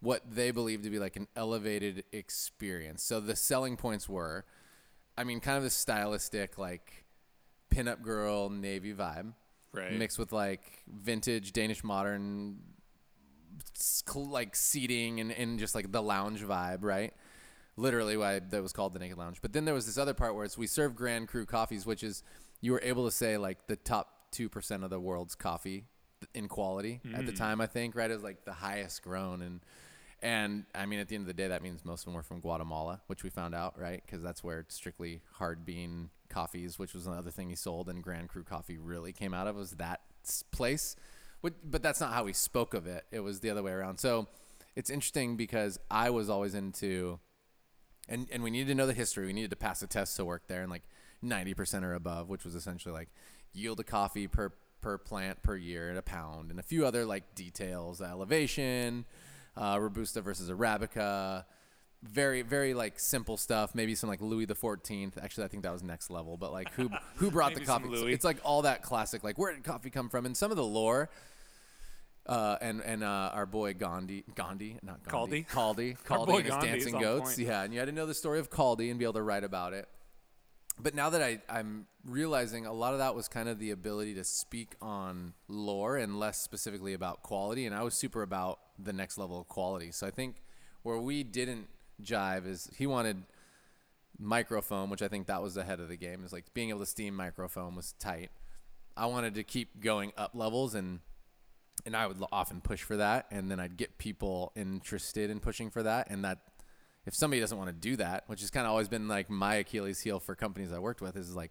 [0.00, 4.44] what they believe to be like an elevated experience so the selling points were
[5.16, 7.04] i mean kind of a stylistic like
[7.74, 9.32] pinup girl navy vibe
[9.74, 9.96] Right.
[9.98, 12.58] mixed with like vintage danish modern
[14.14, 17.12] like seating and, and just like the lounge vibe right
[17.76, 20.34] literally why that was called the naked lounge but then there was this other part
[20.34, 22.22] where it's we serve grand cru coffees which is
[22.62, 25.84] you were able to say like the top 2% of the world's coffee
[26.32, 27.36] in quality at the mm.
[27.36, 28.10] time i think right?
[28.10, 29.42] It was like the highest grown.
[29.42, 29.60] And
[30.22, 32.22] and i mean at the end of the day that means most of them were
[32.22, 34.00] from guatemala which we found out right?
[34.06, 38.28] Because that's where strictly hard bean coffees which was another thing he sold and grand
[38.28, 40.00] cru coffee really came out of was that
[40.52, 40.96] place.
[41.42, 43.04] But- but that's not how we spoke of it.
[43.10, 43.98] It was the other way around.
[43.98, 44.28] So
[44.76, 47.18] it's interesting because i was always into
[48.08, 49.26] and and we needed to know the history.
[49.26, 50.82] We needed to pass a test to work there, and like
[51.22, 53.08] ninety percent or above, which was essentially like
[53.52, 57.06] yield of coffee per per plant per year at a pound, and a few other
[57.06, 59.04] like details, elevation,
[59.56, 61.44] uh, robusta versus arabica.
[62.02, 63.76] Very, very like simple stuff.
[63.76, 65.16] Maybe some like Louis the Fourteenth.
[65.22, 66.36] Actually, I think that was next level.
[66.36, 67.88] But like, who who brought the coffee?
[67.90, 68.02] It's-.
[68.14, 69.22] It's like all that classic.
[69.22, 70.26] Like, where did coffee come from?
[70.26, 71.08] And some of the lore.
[72.26, 76.50] Uh, and and uh, our boy Gandhi, Gandhi, not Gandhi, Kaldi, Our Kaldi and his
[76.50, 77.34] Gandhi dancing goats.
[77.34, 77.48] point.
[77.48, 79.42] Yeah, and you had to know the story of Kaldi and be able to write
[79.42, 79.88] about it.
[80.82, 84.14] But now that I, I'm realizing a lot of that was kind of the ability
[84.14, 87.66] to speak on lore and less specifically about quality.
[87.66, 89.92] And I was super about the next level of quality.
[89.92, 90.42] So I think
[90.82, 91.68] where we didn't
[92.02, 93.22] jive is he wanted
[94.20, 96.24] microfoam, which I think that was ahead of the game.
[96.24, 98.30] Is like being able to steam microfoam was tight.
[98.96, 101.00] I wanted to keep going up levels and
[101.86, 105.70] and I would often push for that, and then I'd get people interested in pushing
[105.70, 106.38] for that, and that
[107.06, 109.56] if somebody doesn't want to do that, which has kind of always been like my
[109.56, 111.50] Achilles heel for companies I worked with, is like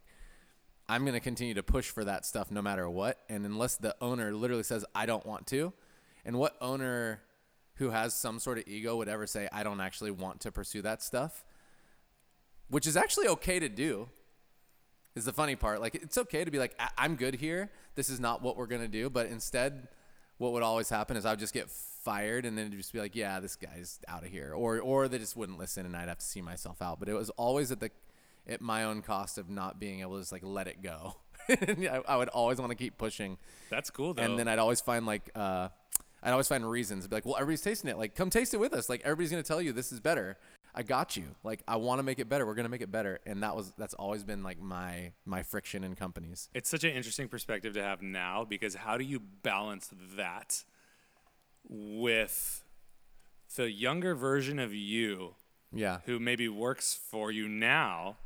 [0.87, 3.95] I'm going to continue to push for that stuff no matter what, and unless the
[4.01, 5.73] owner literally says I don't want to,
[6.25, 7.21] and what owner
[7.75, 10.81] who has some sort of ego would ever say I don't actually want to pursue
[10.83, 11.43] that stuff,
[12.69, 14.09] which is actually okay to do.
[15.13, 15.81] Is the funny part.
[15.81, 17.69] Like it's okay to be like I- I'm good here.
[17.95, 19.09] This is not what we're gonna do.
[19.09, 19.89] But instead,
[20.41, 22.99] what would always happen is I would just get fired, and then it'd just be
[22.99, 26.07] like, yeah, this guy's out of here, or or they just wouldn't listen, and I'd
[26.07, 26.99] have to see myself out.
[26.99, 27.91] But it was always at the
[28.47, 31.15] at my own cost of not being able to just like let it go.
[31.49, 33.37] I, I would always want to keep pushing,
[33.69, 34.23] That's cool though.
[34.23, 35.69] and then I'd always find like uh,
[36.23, 37.03] I'd always find reasons.
[37.03, 37.97] To be like, well, everybody's tasting it.
[37.99, 38.89] Like, come taste it with us.
[38.89, 40.37] Like, everybody's gonna tell you this is better.
[40.73, 41.35] I got you.
[41.43, 42.45] Like, I want to make it better.
[42.45, 43.19] We're gonna make it better.
[43.25, 46.49] And that was that's always been like my my friction in companies.
[46.53, 50.63] it's such an interesting perspective to have now because how do you balance that
[51.69, 52.63] with
[53.55, 55.35] the younger version of you
[55.73, 55.99] Yeah.
[56.05, 58.17] who maybe works for you now,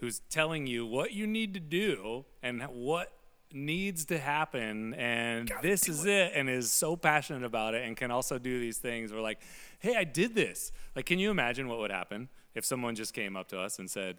[0.00, 3.12] who's telling you what you need to do and what
[3.54, 6.32] needs to happen, and this is it.
[6.34, 9.12] and is so passionate about it, and can also do these things.
[9.12, 9.40] We're like,
[9.78, 10.72] hey, I did this.
[10.96, 13.90] Like, can you imagine what would happen if someone just came up to us and
[13.90, 14.18] said,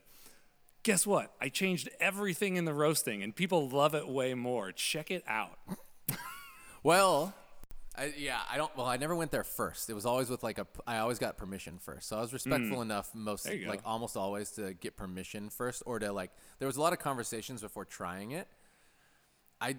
[0.83, 1.33] Guess what?
[1.41, 4.71] I changed everything in the roasting, and people love it way more.
[4.71, 5.57] Check it out.
[6.85, 7.33] Well,
[7.97, 8.75] I, yeah, I don't.
[8.77, 9.89] Well, I never went there first.
[9.89, 10.67] It was always with like a.
[10.85, 12.33] I always got permission first, so I was mm.
[12.33, 13.89] respectful enough most, like go.
[13.89, 16.29] almost always, to get permission first, or to like.
[16.59, 18.47] There was a lot of conversations before trying it.
[19.65, 19.75] I,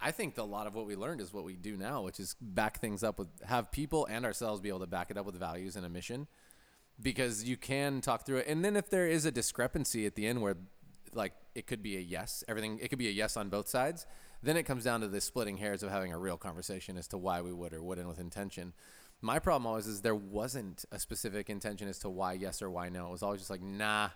[0.00, 2.34] I think a lot of what we learned is what we do now, which is
[2.40, 5.36] back things up with have people and ourselves be able to back it up with
[5.36, 6.26] values and a mission,
[7.00, 10.26] because you can talk through it, and then if there is a discrepancy at the
[10.26, 10.56] end where,
[11.14, 14.06] like, it could be a yes, everything it could be a yes on both sides.
[14.42, 17.18] Then it comes down to the splitting hairs of having a real conversation as to
[17.18, 18.72] why we would or wouldn't with intention.
[19.20, 22.88] My problem always is there wasn't a specific intention as to why yes or why
[22.88, 23.08] no.
[23.08, 24.08] It was always just like nah,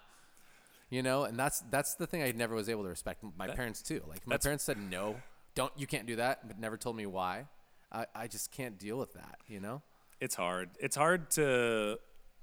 [0.91, 1.25] you know.
[1.25, 3.25] And that's that's the thing I never was able to respect.
[3.37, 4.03] My parents too.
[4.09, 5.17] Like my parents said no,
[5.55, 7.47] don't you can't do that, but never told me why.
[7.93, 9.39] I, I just can't deal with that.
[9.47, 9.83] You know.
[10.21, 10.71] It's hard.
[10.81, 11.99] It's hard to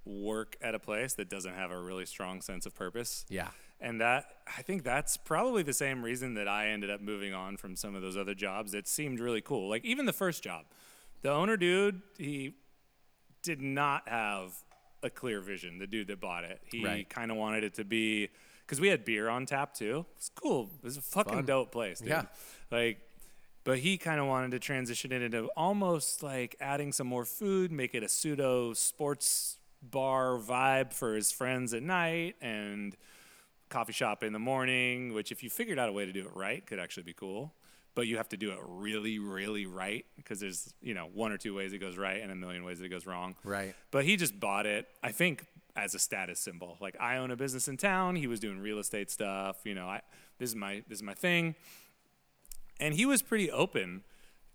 [0.05, 3.25] work at a place that doesn't have a really strong sense of purpose.
[3.29, 3.49] Yeah.
[3.79, 4.25] And that
[4.57, 7.95] I think that's probably the same reason that I ended up moving on from some
[7.95, 9.69] of those other jobs that seemed really cool.
[9.69, 10.65] Like even the first job.
[11.23, 12.55] The owner dude, he
[13.43, 14.53] did not have
[15.03, 16.61] a clear vision, the dude that bought it.
[16.71, 17.09] He Right.
[17.09, 18.29] kind of wanted it to be
[18.67, 20.05] cuz we had beer on tap too.
[20.17, 20.69] It's cool.
[20.79, 21.45] It was a fucking Fun.
[21.45, 22.09] dope place, dude.
[22.09, 22.25] Yeah.
[22.69, 22.99] Like
[23.63, 27.71] but he kind of wanted to transition it into almost like adding some more food,
[27.71, 32.95] make it a pseudo sports bar vibe for his friends at night and
[33.69, 36.35] coffee shop in the morning, which if you figured out a way to do it
[36.35, 37.53] right could actually be cool.
[37.93, 41.37] But you have to do it really, really right because there's, you know, one or
[41.37, 43.35] two ways it goes right and a million ways it goes wrong.
[43.43, 43.75] Right.
[43.91, 46.77] But he just bought it, I think, as a status symbol.
[46.79, 48.15] Like I own a business in town.
[48.15, 49.57] He was doing real estate stuff.
[49.65, 50.01] You know, I
[50.39, 51.55] this is my this is my thing.
[52.79, 54.03] And he was pretty open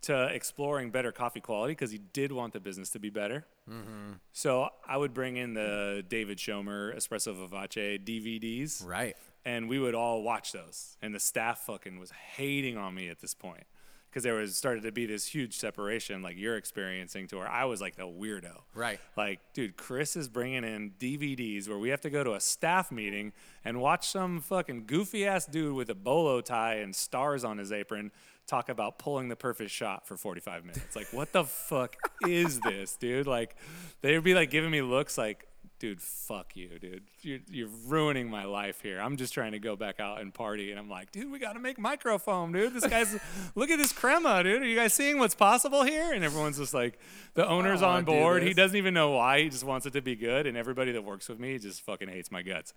[0.03, 3.44] to exploring better coffee quality because he did want the business to be better.
[3.68, 4.12] Mm-hmm.
[4.33, 9.16] So I would bring in the David Schomer Espresso Vivace DVDs Right.
[9.46, 10.98] And we would all watch those.
[11.00, 13.62] And the staff fucking was hating on me at this point
[14.11, 17.64] because there was started to be this huge separation, like you're experiencing, to where I
[17.66, 18.62] was like the weirdo.
[18.74, 18.98] Right.
[19.16, 22.90] Like, dude, Chris is bringing in DVDs where we have to go to a staff
[22.90, 23.32] meeting
[23.64, 27.70] and watch some fucking goofy ass dude with a bolo tie and stars on his
[27.70, 28.11] apron
[28.48, 30.96] talk about pulling the perfect shot for 45 minutes.
[30.96, 33.26] Like, what the fuck is this, dude?
[33.28, 33.54] Like,
[34.02, 35.46] they would be like giving me looks like,
[35.78, 37.04] dude, fuck you, dude.
[37.22, 39.00] You're, you're ruining my life here.
[39.00, 40.70] I'm just trying to go back out and party.
[40.70, 42.74] And I'm like, dude, we got to make microfoam, dude.
[42.74, 43.18] This guy's,
[43.54, 44.62] look at this crema, dude.
[44.62, 46.12] Are you guys seeing what's possible here?
[46.12, 46.98] And everyone's just like,
[47.34, 48.42] the owner's oh, on board.
[48.42, 49.42] He doesn't even know why.
[49.42, 50.46] He just wants it to be good.
[50.46, 52.72] And everybody that works with me just fucking hates my guts.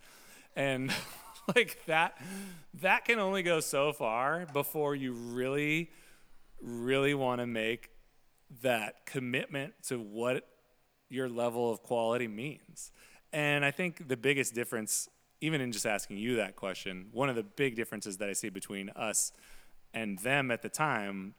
[0.55, 0.91] And
[1.55, 2.21] like that,
[2.81, 5.89] that can only go so far before you really
[6.62, 7.89] really want to make
[8.62, 10.47] that commitment to what
[11.10, 12.91] your level of quality means.
[13.34, 15.10] And I think the biggest difference,
[15.41, 18.50] even in just asking you that question, one of the big differences that I see
[18.50, 19.32] between us
[19.93, 21.34] and them at the time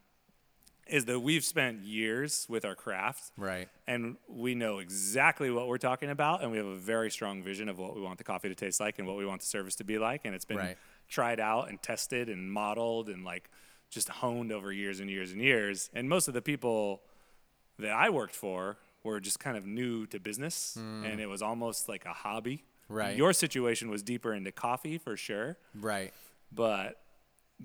[0.86, 3.30] is that we've spent years with our craft.
[3.36, 3.68] Right.
[3.86, 6.42] And we know exactly what we're talking about.
[6.42, 8.80] And we have a very strong vision of what we want the coffee to taste
[8.80, 10.22] like and what we want the service to be like.
[10.24, 10.78] And it's been Right.
[11.08, 13.50] tried out and tested and modeled and like
[13.88, 15.90] just honed over years and years and years.
[15.94, 17.02] And most of the people
[17.78, 21.04] that I worked for were just kind of new to business hmm.
[21.04, 22.64] and it was almost like a hobby.
[22.88, 23.16] Right.
[23.16, 26.12] Your situation was deeper into coffee for sure, Right.
[26.50, 27.00] but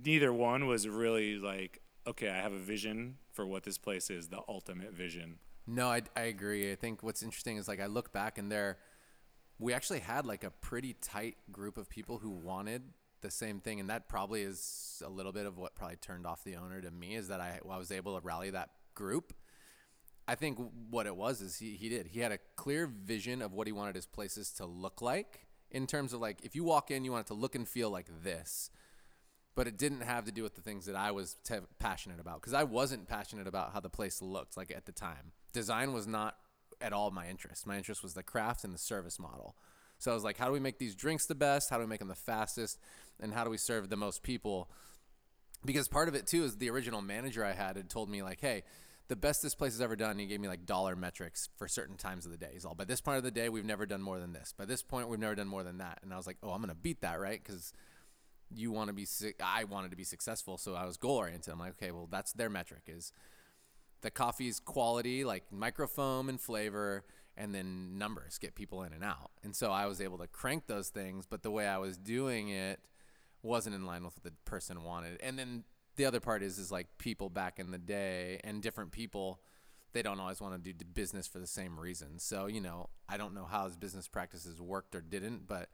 [0.03, 4.27] neither one was really like, okay, I have a vision for what this place is,
[4.27, 5.39] the ultimate vision.
[5.67, 6.71] No, I, I agree.
[6.71, 8.77] I think what's interesting is like I look back and there,
[9.57, 12.83] we actually had like a pretty tight group of people who wanted
[13.21, 16.43] the same thing, and that probably is a little bit of what probably turned off
[16.43, 19.33] the owner to me is that I, I was able to rally that group.
[20.27, 20.59] I think
[20.89, 22.07] what it was is he, he did.
[22.07, 25.85] He had a clear vision of what he wanted his places to look like in
[25.87, 28.07] terms of like if you walk in, you want it to look and feel like
[28.23, 28.69] this
[29.55, 32.41] but it didn't have to do with the things that I was te- passionate about
[32.41, 35.31] because I wasn't passionate about how the place looked like at the time.
[35.53, 36.35] Design was not
[36.81, 37.65] at all my interest.
[37.65, 39.55] My interest was the craft and the service model.
[39.97, 41.69] So I was like, how do we make these drinks the best?
[41.69, 42.77] How do we make them the fastest?
[43.21, 44.69] And how do we serve the most people?
[45.63, 48.41] Because part of it too is the original manager I had had told me like,
[48.41, 48.63] hey,
[49.07, 50.17] the best this place has ever done.
[50.17, 52.49] He gave me like dollar metrics for certain times of the day.
[52.53, 54.53] He's all by this point of the day we've never done more than this.
[54.57, 55.99] By this point we've never done more than that.
[56.01, 57.41] And I was like, oh, I'm gonna beat that, right?
[57.43, 57.73] Because
[58.53, 59.07] you want to be
[59.43, 61.51] I wanted to be successful, so I was goal oriented.
[61.51, 63.11] I'm like, okay, well, that's their metric is
[64.01, 67.03] the coffee's quality, like microfoam and flavor,
[67.35, 69.31] and then numbers get people in and out.
[69.43, 72.49] And so I was able to crank those things, but the way I was doing
[72.49, 72.79] it
[73.41, 75.19] wasn't in line with what the person wanted.
[75.21, 75.63] And then
[75.95, 79.39] the other part is is like people back in the day and different people
[79.95, 82.21] they don't always want to do business for the same reasons.
[82.21, 85.69] So, you know, I don't know how his business practices worked or didn't, but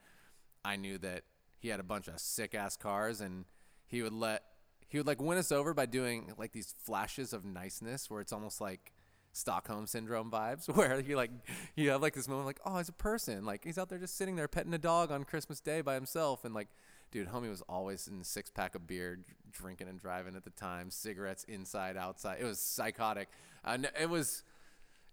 [0.64, 1.24] I knew that
[1.58, 3.46] he had a bunch of sick ass cars and
[3.88, 4.44] he would let
[4.88, 8.32] he would like win us over by doing like these flashes of niceness where it's
[8.32, 8.94] almost like
[9.34, 11.32] Stockholm syndrome vibes where you like
[11.76, 14.18] you have like this moment like oh he's a person like he's out there just
[14.18, 16.68] sitting there petting a dog on Christmas Day by himself and like
[17.12, 19.20] dude homie was always in six pack of beer
[19.52, 23.30] drinking and driving at the time cigarettes inside outside it was psychotic
[23.66, 24.44] n- it was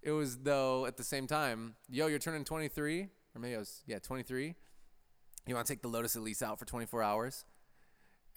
[0.03, 3.83] it was though at the same time yo you're turning 23 or maybe I was
[3.87, 4.55] yeah 23
[5.49, 7.45] you want to take the Lotus Elise out for 24 hours?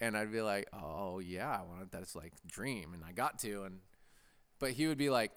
[0.00, 3.64] And I'd be like, oh yeah, I wanted that's like dream, and I got to,
[3.64, 3.80] and
[4.58, 5.30] but he would be like,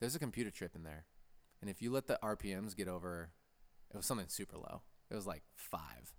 [0.00, 1.04] there's a computer chip in there,
[1.60, 3.30] and if you let the RPMs get over,
[3.92, 4.82] it was something super low.
[5.10, 6.12] It was like five.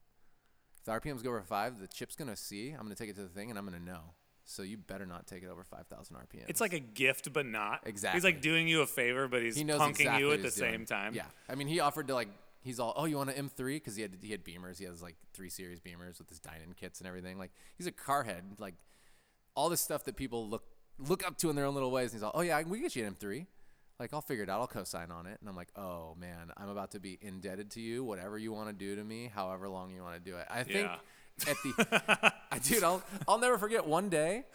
[0.82, 2.72] If the RPMs go over five, the chip's gonna see.
[2.72, 4.16] I'm gonna take it to the thing, and I'm gonna know.
[4.44, 6.46] So you better not take it over 5,000 RPMs.
[6.50, 7.82] It's like a gift, but not.
[7.86, 8.18] exactly.
[8.18, 10.50] He's like doing you a favor, but he's he knows punking exactly you at the
[10.50, 10.72] doing.
[10.72, 11.14] same time.
[11.14, 12.30] Yeah, I mean, he offered to like.
[12.64, 13.78] He's all, oh, you want an M3?
[13.78, 14.78] Because he had he had Beamers.
[14.78, 17.40] He has like three series Beamers with his Dinan kits and everything.
[17.40, 18.44] Like he's a car head.
[18.60, 18.76] Like
[19.56, 20.64] all this stuff that people look
[21.00, 22.12] look up to in their own little ways.
[22.12, 23.48] And he's all, oh yeah, we can get you an M3.
[24.02, 24.60] Like I'll figure it out.
[24.62, 25.38] I'll co-sign on it.
[25.40, 28.04] And I'm like, oh man, I'm about to be indebted to you.
[28.04, 30.48] Whatever you want to do to me, however long you want to do it.
[30.50, 31.48] I think Yeah.
[31.48, 34.46] at the, I, dude, I'll I'll never forget one day.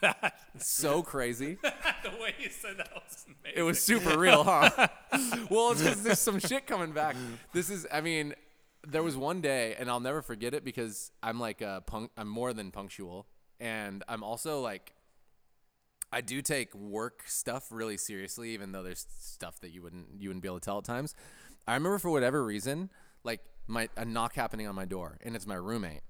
[0.58, 1.58] so crazy.
[1.62, 3.58] the way you said that was amazing.
[3.58, 4.70] It was super real, huh?
[5.50, 7.14] well, it's because there's some shit coming back.
[7.52, 8.34] This is, I mean,
[8.86, 12.10] there was one day, and I'll never forget it because I'm like a punk.
[12.16, 13.26] I'm more than punctual,
[13.60, 14.94] and I'm also like,
[16.12, 20.28] I do take work stuff really seriously, even though there's stuff that you wouldn't you
[20.28, 21.14] wouldn't be able to tell at times.
[21.66, 22.90] I remember for whatever reason,
[23.24, 26.02] like my a knock happening on my door, and it's my roommate.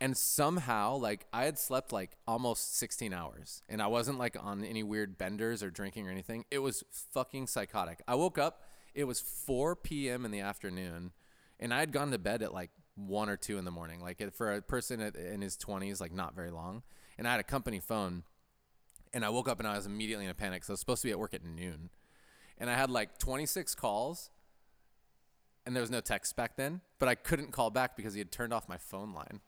[0.00, 4.64] And somehow like i had slept like almost 16 hours and i wasn't like on
[4.64, 6.44] any weird benders or drinking or anything.
[6.50, 8.02] It was fucking psychotic.
[8.08, 8.62] I woke up
[8.94, 11.12] it was 4 p.m in the afternoon
[11.60, 14.00] and i had gone to bed at like 1 or 2 in the morning.
[14.00, 16.82] Like for a person in his 20s like not very long.
[17.16, 18.24] And i had a company phone
[19.12, 21.02] and i woke up and i was immediately in a panic so i was supposed
[21.02, 21.90] to be at work at noon.
[22.58, 24.30] And i had like 26 calls
[25.66, 28.30] and there was no text back then but i couldn't call back because he had
[28.30, 29.40] turned off my phone line.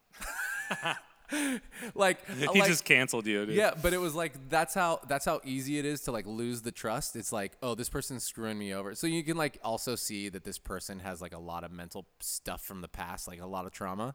[1.94, 3.54] Like He like, just canceled you, dude.
[3.54, 6.62] yeah but it was like that's how that's how easy it is to like lose
[6.62, 7.16] the trust.
[7.16, 8.94] It's like oh this person's screwing me over.
[8.94, 12.06] So you can like also see that this person has like a lot of mental
[12.20, 14.14] stuff from the past like a lot of trauma.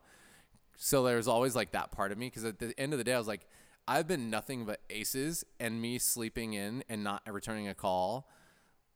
[0.77, 3.13] So there's always like that part of me because at the end of the day
[3.13, 3.47] i was like
[3.87, 8.29] i've been nothing but aces and me sleeping in and not returning a call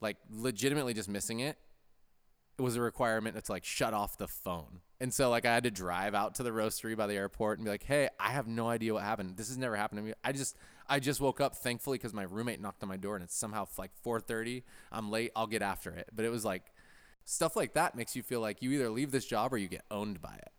[0.02, 1.58] like legitimately just missing it
[2.58, 4.82] it was a requirement to like shut off the phone.
[5.00, 7.66] And so like I had to drive out to the roastery by the airport and
[7.66, 9.38] be like, "Hey, I have no idea what happened.
[9.38, 10.14] This has never happened to me.
[10.24, 10.56] I just
[10.88, 13.68] I just woke up, thankfully, because my roommate knocked on my door, and it's somehow
[13.78, 14.64] like 4:30.
[14.92, 15.32] I'm late.
[15.36, 16.10] I'll get after it.
[16.16, 16.64] But it was like
[17.26, 19.84] stuff like that makes you feel like you either leave this job or you get
[19.90, 20.52] owned by it.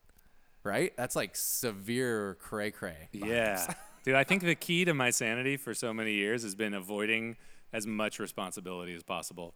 [0.64, 0.94] Right?
[0.96, 3.08] That's like severe cray cray.
[3.12, 3.72] Yeah.
[4.04, 7.36] Dude, I think the key to my sanity for so many years has been avoiding
[7.72, 9.54] as much responsibility as possible.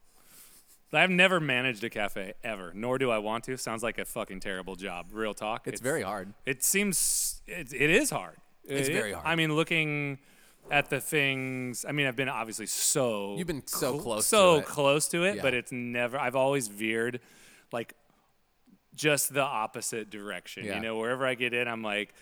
[0.90, 3.58] I've never managed a cafe ever, nor do I want to.
[3.58, 5.08] Sounds like a fucking terrible job.
[5.12, 5.68] Real talk.
[5.68, 6.32] It's, very hard.
[6.46, 8.36] It seems it, it is hard.
[8.64, 9.26] It's It- very hard.
[9.26, 10.18] I mean, looking
[10.70, 11.84] at the things.
[11.86, 14.64] I mean, I've been obviously so You've been so cl- close to so it.
[14.64, 15.42] close to it, Yeah.
[15.42, 16.18] but it's never.
[16.18, 17.20] I've always veered
[17.70, 17.92] like
[18.94, 20.64] just the opposite direction.
[20.64, 20.76] Yeah.
[20.76, 22.14] You know, wherever I get in, I'm like.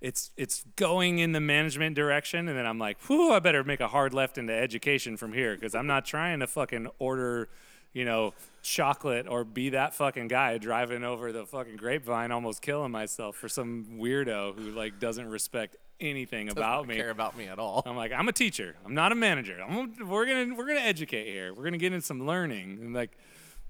[0.00, 3.80] It's it's going in the management direction, and then I'm like, whew, I better make
[3.80, 7.48] a hard left into education from here because I'm not trying to fucking order,
[7.92, 12.92] you know, chocolate or be that fucking guy driving over the fucking grapevine, almost killing
[12.92, 16.88] myself for some weirdo who like doesn't respect anything about me.
[16.88, 16.96] Don't me.
[16.96, 17.82] care about me at all.
[17.86, 18.76] I'm like, I'm a teacher.
[18.84, 19.58] I'm not a manager.
[19.66, 21.54] I'm, we're gonna we're gonna educate here.
[21.54, 23.16] We're gonna get in some learning, and like,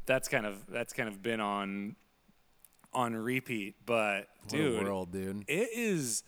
[0.06, 1.96] that's kind of that's kind of been on
[2.96, 3.76] on repeat.
[3.84, 5.44] But What dude, world, dude.
[5.46, 6.24] it is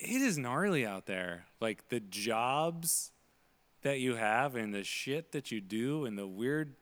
[0.00, 1.46] it is gnarly out there.
[1.60, 3.12] Like the jobs
[3.82, 6.74] that you have and the shit that you do and the weird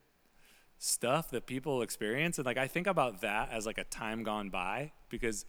[0.78, 4.48] stuff that people experience and like I think about that as like a time gone
[4.48, 5.44] by because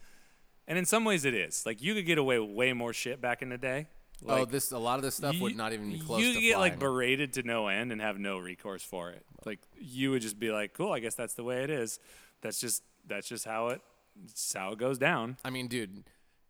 [0.68, 1.64] and in some ways it is.
[1.64, 3.86] Like you could get away with way more shit back in the day.
[4.28, 6.40] oh, this a lot of this stuff would not even be close You to could
[6.42, 9.24] get like berated to no end and have no recourse for it.
[9.46, 11.98] Like you would just be like, "Cool, I guess that's the way it is.
[12.42, 13.80] That's just that's just how it
[14.24, 16.04] it's how it goes down." I mean, dude,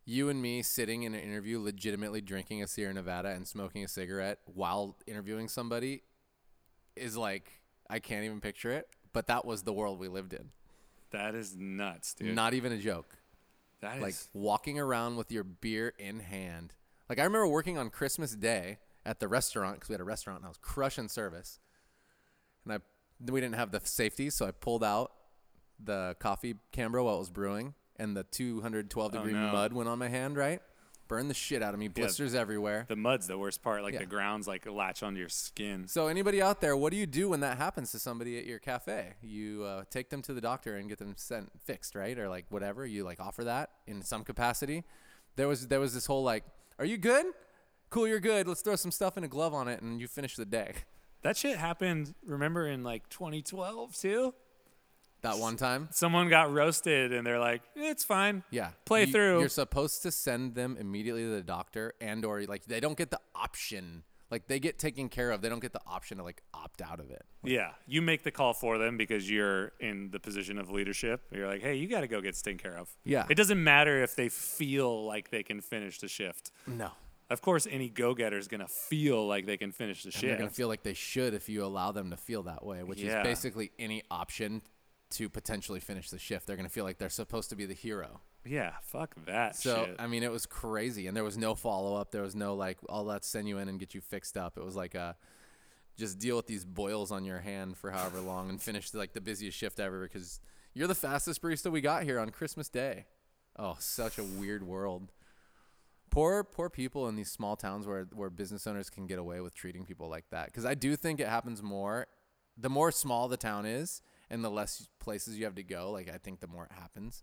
[0.04, 3.88] you and me sitting in an interview, legitimately drinking a Sierra Nevada and smoking a
[3.88, 6.02] cigarette while interviewing somebody,
[6.96, 8.88] is like I can't even picture it.
[9.12, 10.50] But that was the world we lived in.
[11.10, 12.34] That is nuts, dude.
[12.34, 13.18] Not even a joke.
[13.80, 16.72] that is Like walking around with your beer in hand.
[17.08, 20.38] Like I remember working on Christmas Day at the restaurant because we had a restaurant
[20.38, 21.60] and I was crushing service.
[22.64, 22.78] And I
[23.30, 25.12] we didn't have the safety, so I pulled out
[25.84, 29.52] the coffee Cambro while it was brewing, and the 212 degree Oh, no.
[29.52, 30.36] mud went on my hand.
[30.36, 30.60] Right,
[31.08, 32.86] burned the shit out of me, blisters everywhere.
[32.88, 33.82] the mud's the worst part.
[33.82, 34.00] Like Yeah.
[34.00, 35.86] the grounds like latch onto your skin.
[35.88, 38.58] So anybody out there, what do you do when that happens to somebody at your
[38.58, 39.14] cafe?
[39.22, 42.18] You uh, take them to the doctor and get them sent fixed, right?
[42.18, 42.86] Or like whatever.
[42.86, 44.84] You like offer that in some capacity.
[45.36, 46.44] There was there was this whole like,
[46.78, 47.26] are you good?
[47.90, 48.48] Cool, you're good.
[48.48, 50.72] Let's throw some stuff in a glove on it, and you finish the day.
[51.22, 52.14] That shit happened.
[52.26, 54.34] Remember in like 2012 too?
[55.22, 58.70] That one time, Someone got roasted, and they're like, "It's fine." yeah.
[58.84, 59.40] Play You- through.
[59.40, 63.10] You're supposed to send them immediately to the doctor, and or like they don't get
[63.10, 64.02] the option.
[64.32, 65.42] Like they get taken care of.
[65.42, 67.22] They don't get the option to like opt out of it.
[67.44, 71.20] Yeah, you make the call for them because you're in the position of leadership.
[71.30, 72.88] You're like, hey, you got to go get taken care of.
[73.04, 73.26] Yeah.
[73.28, 76.50] It doesn't matter if they feel like they can finish the shift.
[76.66, 76.90] No.
[77.30, 80.50] Of course, any go-getter is gonna feel like they can finish the And they're gonna
[80.50, 83.20] feel like they should if you allow them to feel that way, which Yeah.
[83.20, 84.60] is basically any option
[85.12, 86.46] to potentially finish the shift.
[86.46, 88.20] They're gonna feel like they're supposed to be the hero.
[88.44, 89.96] yeah, fuck that So shit.
[89.98, 92.10] I mean, it was crazy, and there was no follow up.
[92.10, 94.64] There was no like, "Oh, let's send you in and get you fixed up." It
[94.64, 95.16] was like a
[95.96, 99.20] just deal with these boils on your hand for however long and finish like the
[99.20, 100.40] busiest shift ever because
[100.74, 103.06] you're the fastest barista we got here on Christmas Day.
[103.58, 105.12] Oh, such a weird world.
[106.10, 109.54] Poor, poor people in these small towns where where business owners can get away with
[109.54, 110.46] treating people like that.
[110.46, 112.06] Because I do think it happens more.
[112.56, 114.02] The more small the town is,
[114.32, 117.22] and the less places you have to go, like I think the more it happens.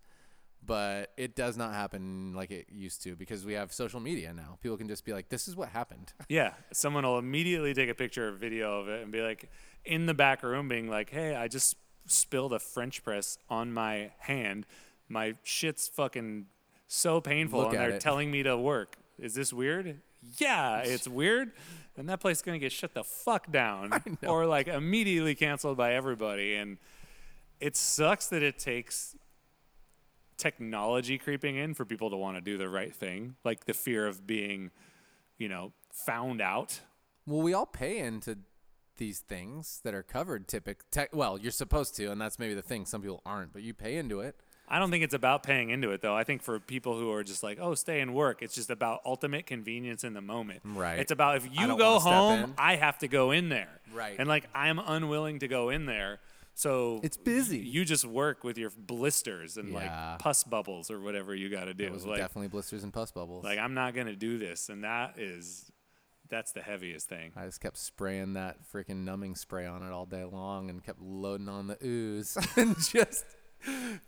[0.66, 4.58] But it does not happen like it used to because we have social media now.
[4.62, 7.96] People can just be like, "This is what happened." Yeah, someone will immediately take a
[7.96, 9.50] picture or video of it and be like,
[9.86, 14.12] in the back room, being like, "Hey, I just spilled a French press on my
[14.20, 14.66] hand.
[15.08, 16.48] My shit's fucking
[16.88, 18.98] so painful, Look and they're it." telling me to work.
[19.18, 20.02] Is this weird?
[20.38, 21.54] Yeah, it's weird."
[21.96, 25.94] And that place is gonna get shut the fuck down, or like immediately canceled by
[25.94, 26.56] everybody.
[26.56, 26.78] And
[27.60, 29.16] it sucks that it takes
[30.38, 34.08] technology creeping in for people to want to do the right thing, like the fear
[34.08, 34.72] of being,
[35.38, 36.80] you know, found out.
[37.28, 38.40] Well, we all pay into
[38.98, 40.48] these things that are covered.
[40.48, 42.86] Typic, te- well, you're supposed to, and that's maybe the thing.
[42.86, 44.36] Some people aren't, but you pay into it.
[44.72, 46.16] I don't think it's about paying into it though.
[46.16, 49.02] I think for people who are just like, oh, stay and work, it's just about
[49.04, 50.62] ultimate convenience in the moment.
[50.64, 51.00] Right.
[51.00, 52.54] It's about if you go home.
[52.58, 53.82] I have to go in there.
[53.92, 54.16] Right.
[54.20, 56.20] And like I'm unwilling to go in there.
[56.60, 57.60] So It's busy.
[57.60, 59.76] You just work with your blisters and Yeah.
[60.12, 61.86] like pus bubbles or whatever you got to do.
[61.86, 63.46] It was like, definitely blisters and pus bubbles.
[63.46, 65.72] like I'm not gonna do this, and that is,
[66.28, 67.32] that's the heaviest thing.
[67.38, 71.02] I just kept spraying that freaking numbing spray on it all day long and kept
[71.02, 73.24] loading on the ooze and just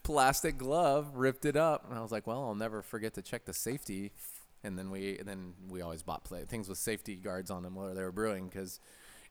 [0.04, 1.90] plastic glove ripped it up.
[1.90, 4.12] And I was like, well, I'll never forget to check the safety
[4.62, 7.76] and then we and then we always bought play things with safety guards on them
[7.76, 8.80] while they were brewing because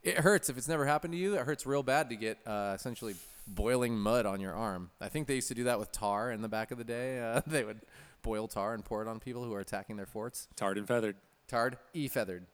[0.02, 1.34] it hurts if it's never happened to you.
[1.34, 3.14] It hurts real bad to get uh, essentially
[3.46, 4.90] boiling mud on your arm.
[5.00, 7.20] I think they used to do that with tar in the back of the day.
[7.20, 7.80] Uh, they would
[8.22, 10.48] boil tar and pour it on people who are attacking their forts.
[10.56, 11.16] Tarred and feathered.
[11.48, 12.46] Tarred, e feathered.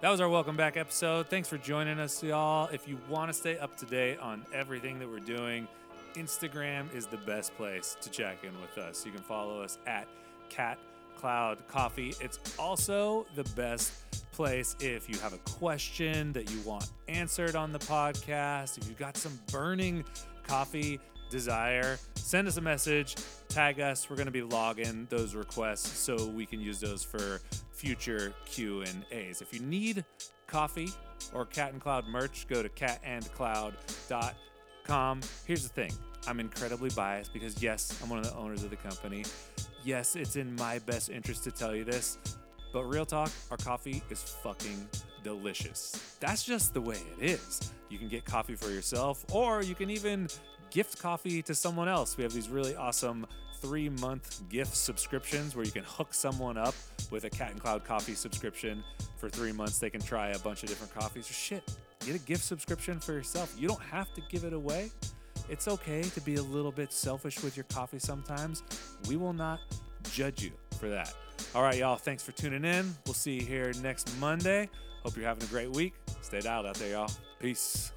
[0.00, 1.28] That was our welcome back episode.
[1.28, 2.68] Thanks for joining us, y'all.
[2.72, 5.68] If you want to stay up to date on everything that we're doing,
[6.14, 9.06] Instagram is the best place to check in with us.
[9.06, 10.08] You can follow us at
[10.48, 10.78] Cat
[11.16, 12.14] Cloud Coffee.
[12.20, 13.92] It's also the best
[14.32, 18.98] place if you have a question that you want answered on the podcast, if you've
[18.98, 20.04] got some burning
[20.46, 20.98] coffee
[21.30, 23.16] desire, send us a message,
[23.48, 24.10] tag us.
[24.10, 27.40] We're going to be logging those requests so we can use those for
[27.72, 29.40] future Q and A's.
[29.40, 30.04] If you need
[30.46, 30.90] coffee
[31.32, 35.20] or Cat and Cloud merch, go to catandcloud.com.
[35.46, 35.92] Here's the thing.
[36.26, 39.24] I'm incredibly biased because yes, I'm one of the owners of the company.
[39.84, 42.18] Yes, it's in my best interest to tell you this,
[42.72, 44.88] but real talk, our coffee is fucking
[45.22, 46.16] delicious.
[46.20, 47.72] That's just the way it is.
[47.90, 50.28] You can get coffee for yourself, or you can even
[50.70, 52.16] gift coffee to someone else.
[52.16, 53.26] We have these really awesome
[53.60, 56.74] three month gift subscriptions where you can hook someone up
[57.10, 58.82] with a Cat and Cloud coffee subscription
[59.18, 59.78] for three months.
[59.78, 61.30] They can try a bunch of different coffees.
[61.30, 61.62] Or shit,
[62.04, 63.54] get a gift subscription for yourself.
[63.56, 64.90] You don't have to give it away.
[65.48, 68.62] It's okay to be a little bit selfish with your coffee sometimes.
[69.08, 69.60] We will not
[70.10, 71.14] judge you for that.
[71.54, 71.96] All right, y'all.
[71.96, 72.94] Thanks for tuning in.
[73.04, 74.70] We'll see you here next Monday.
[75.02, 75.92] Hope you're having a great week.
[76.22, 77.10] Stay dialed out there, y'all.
[77.40, 77.92] Peace.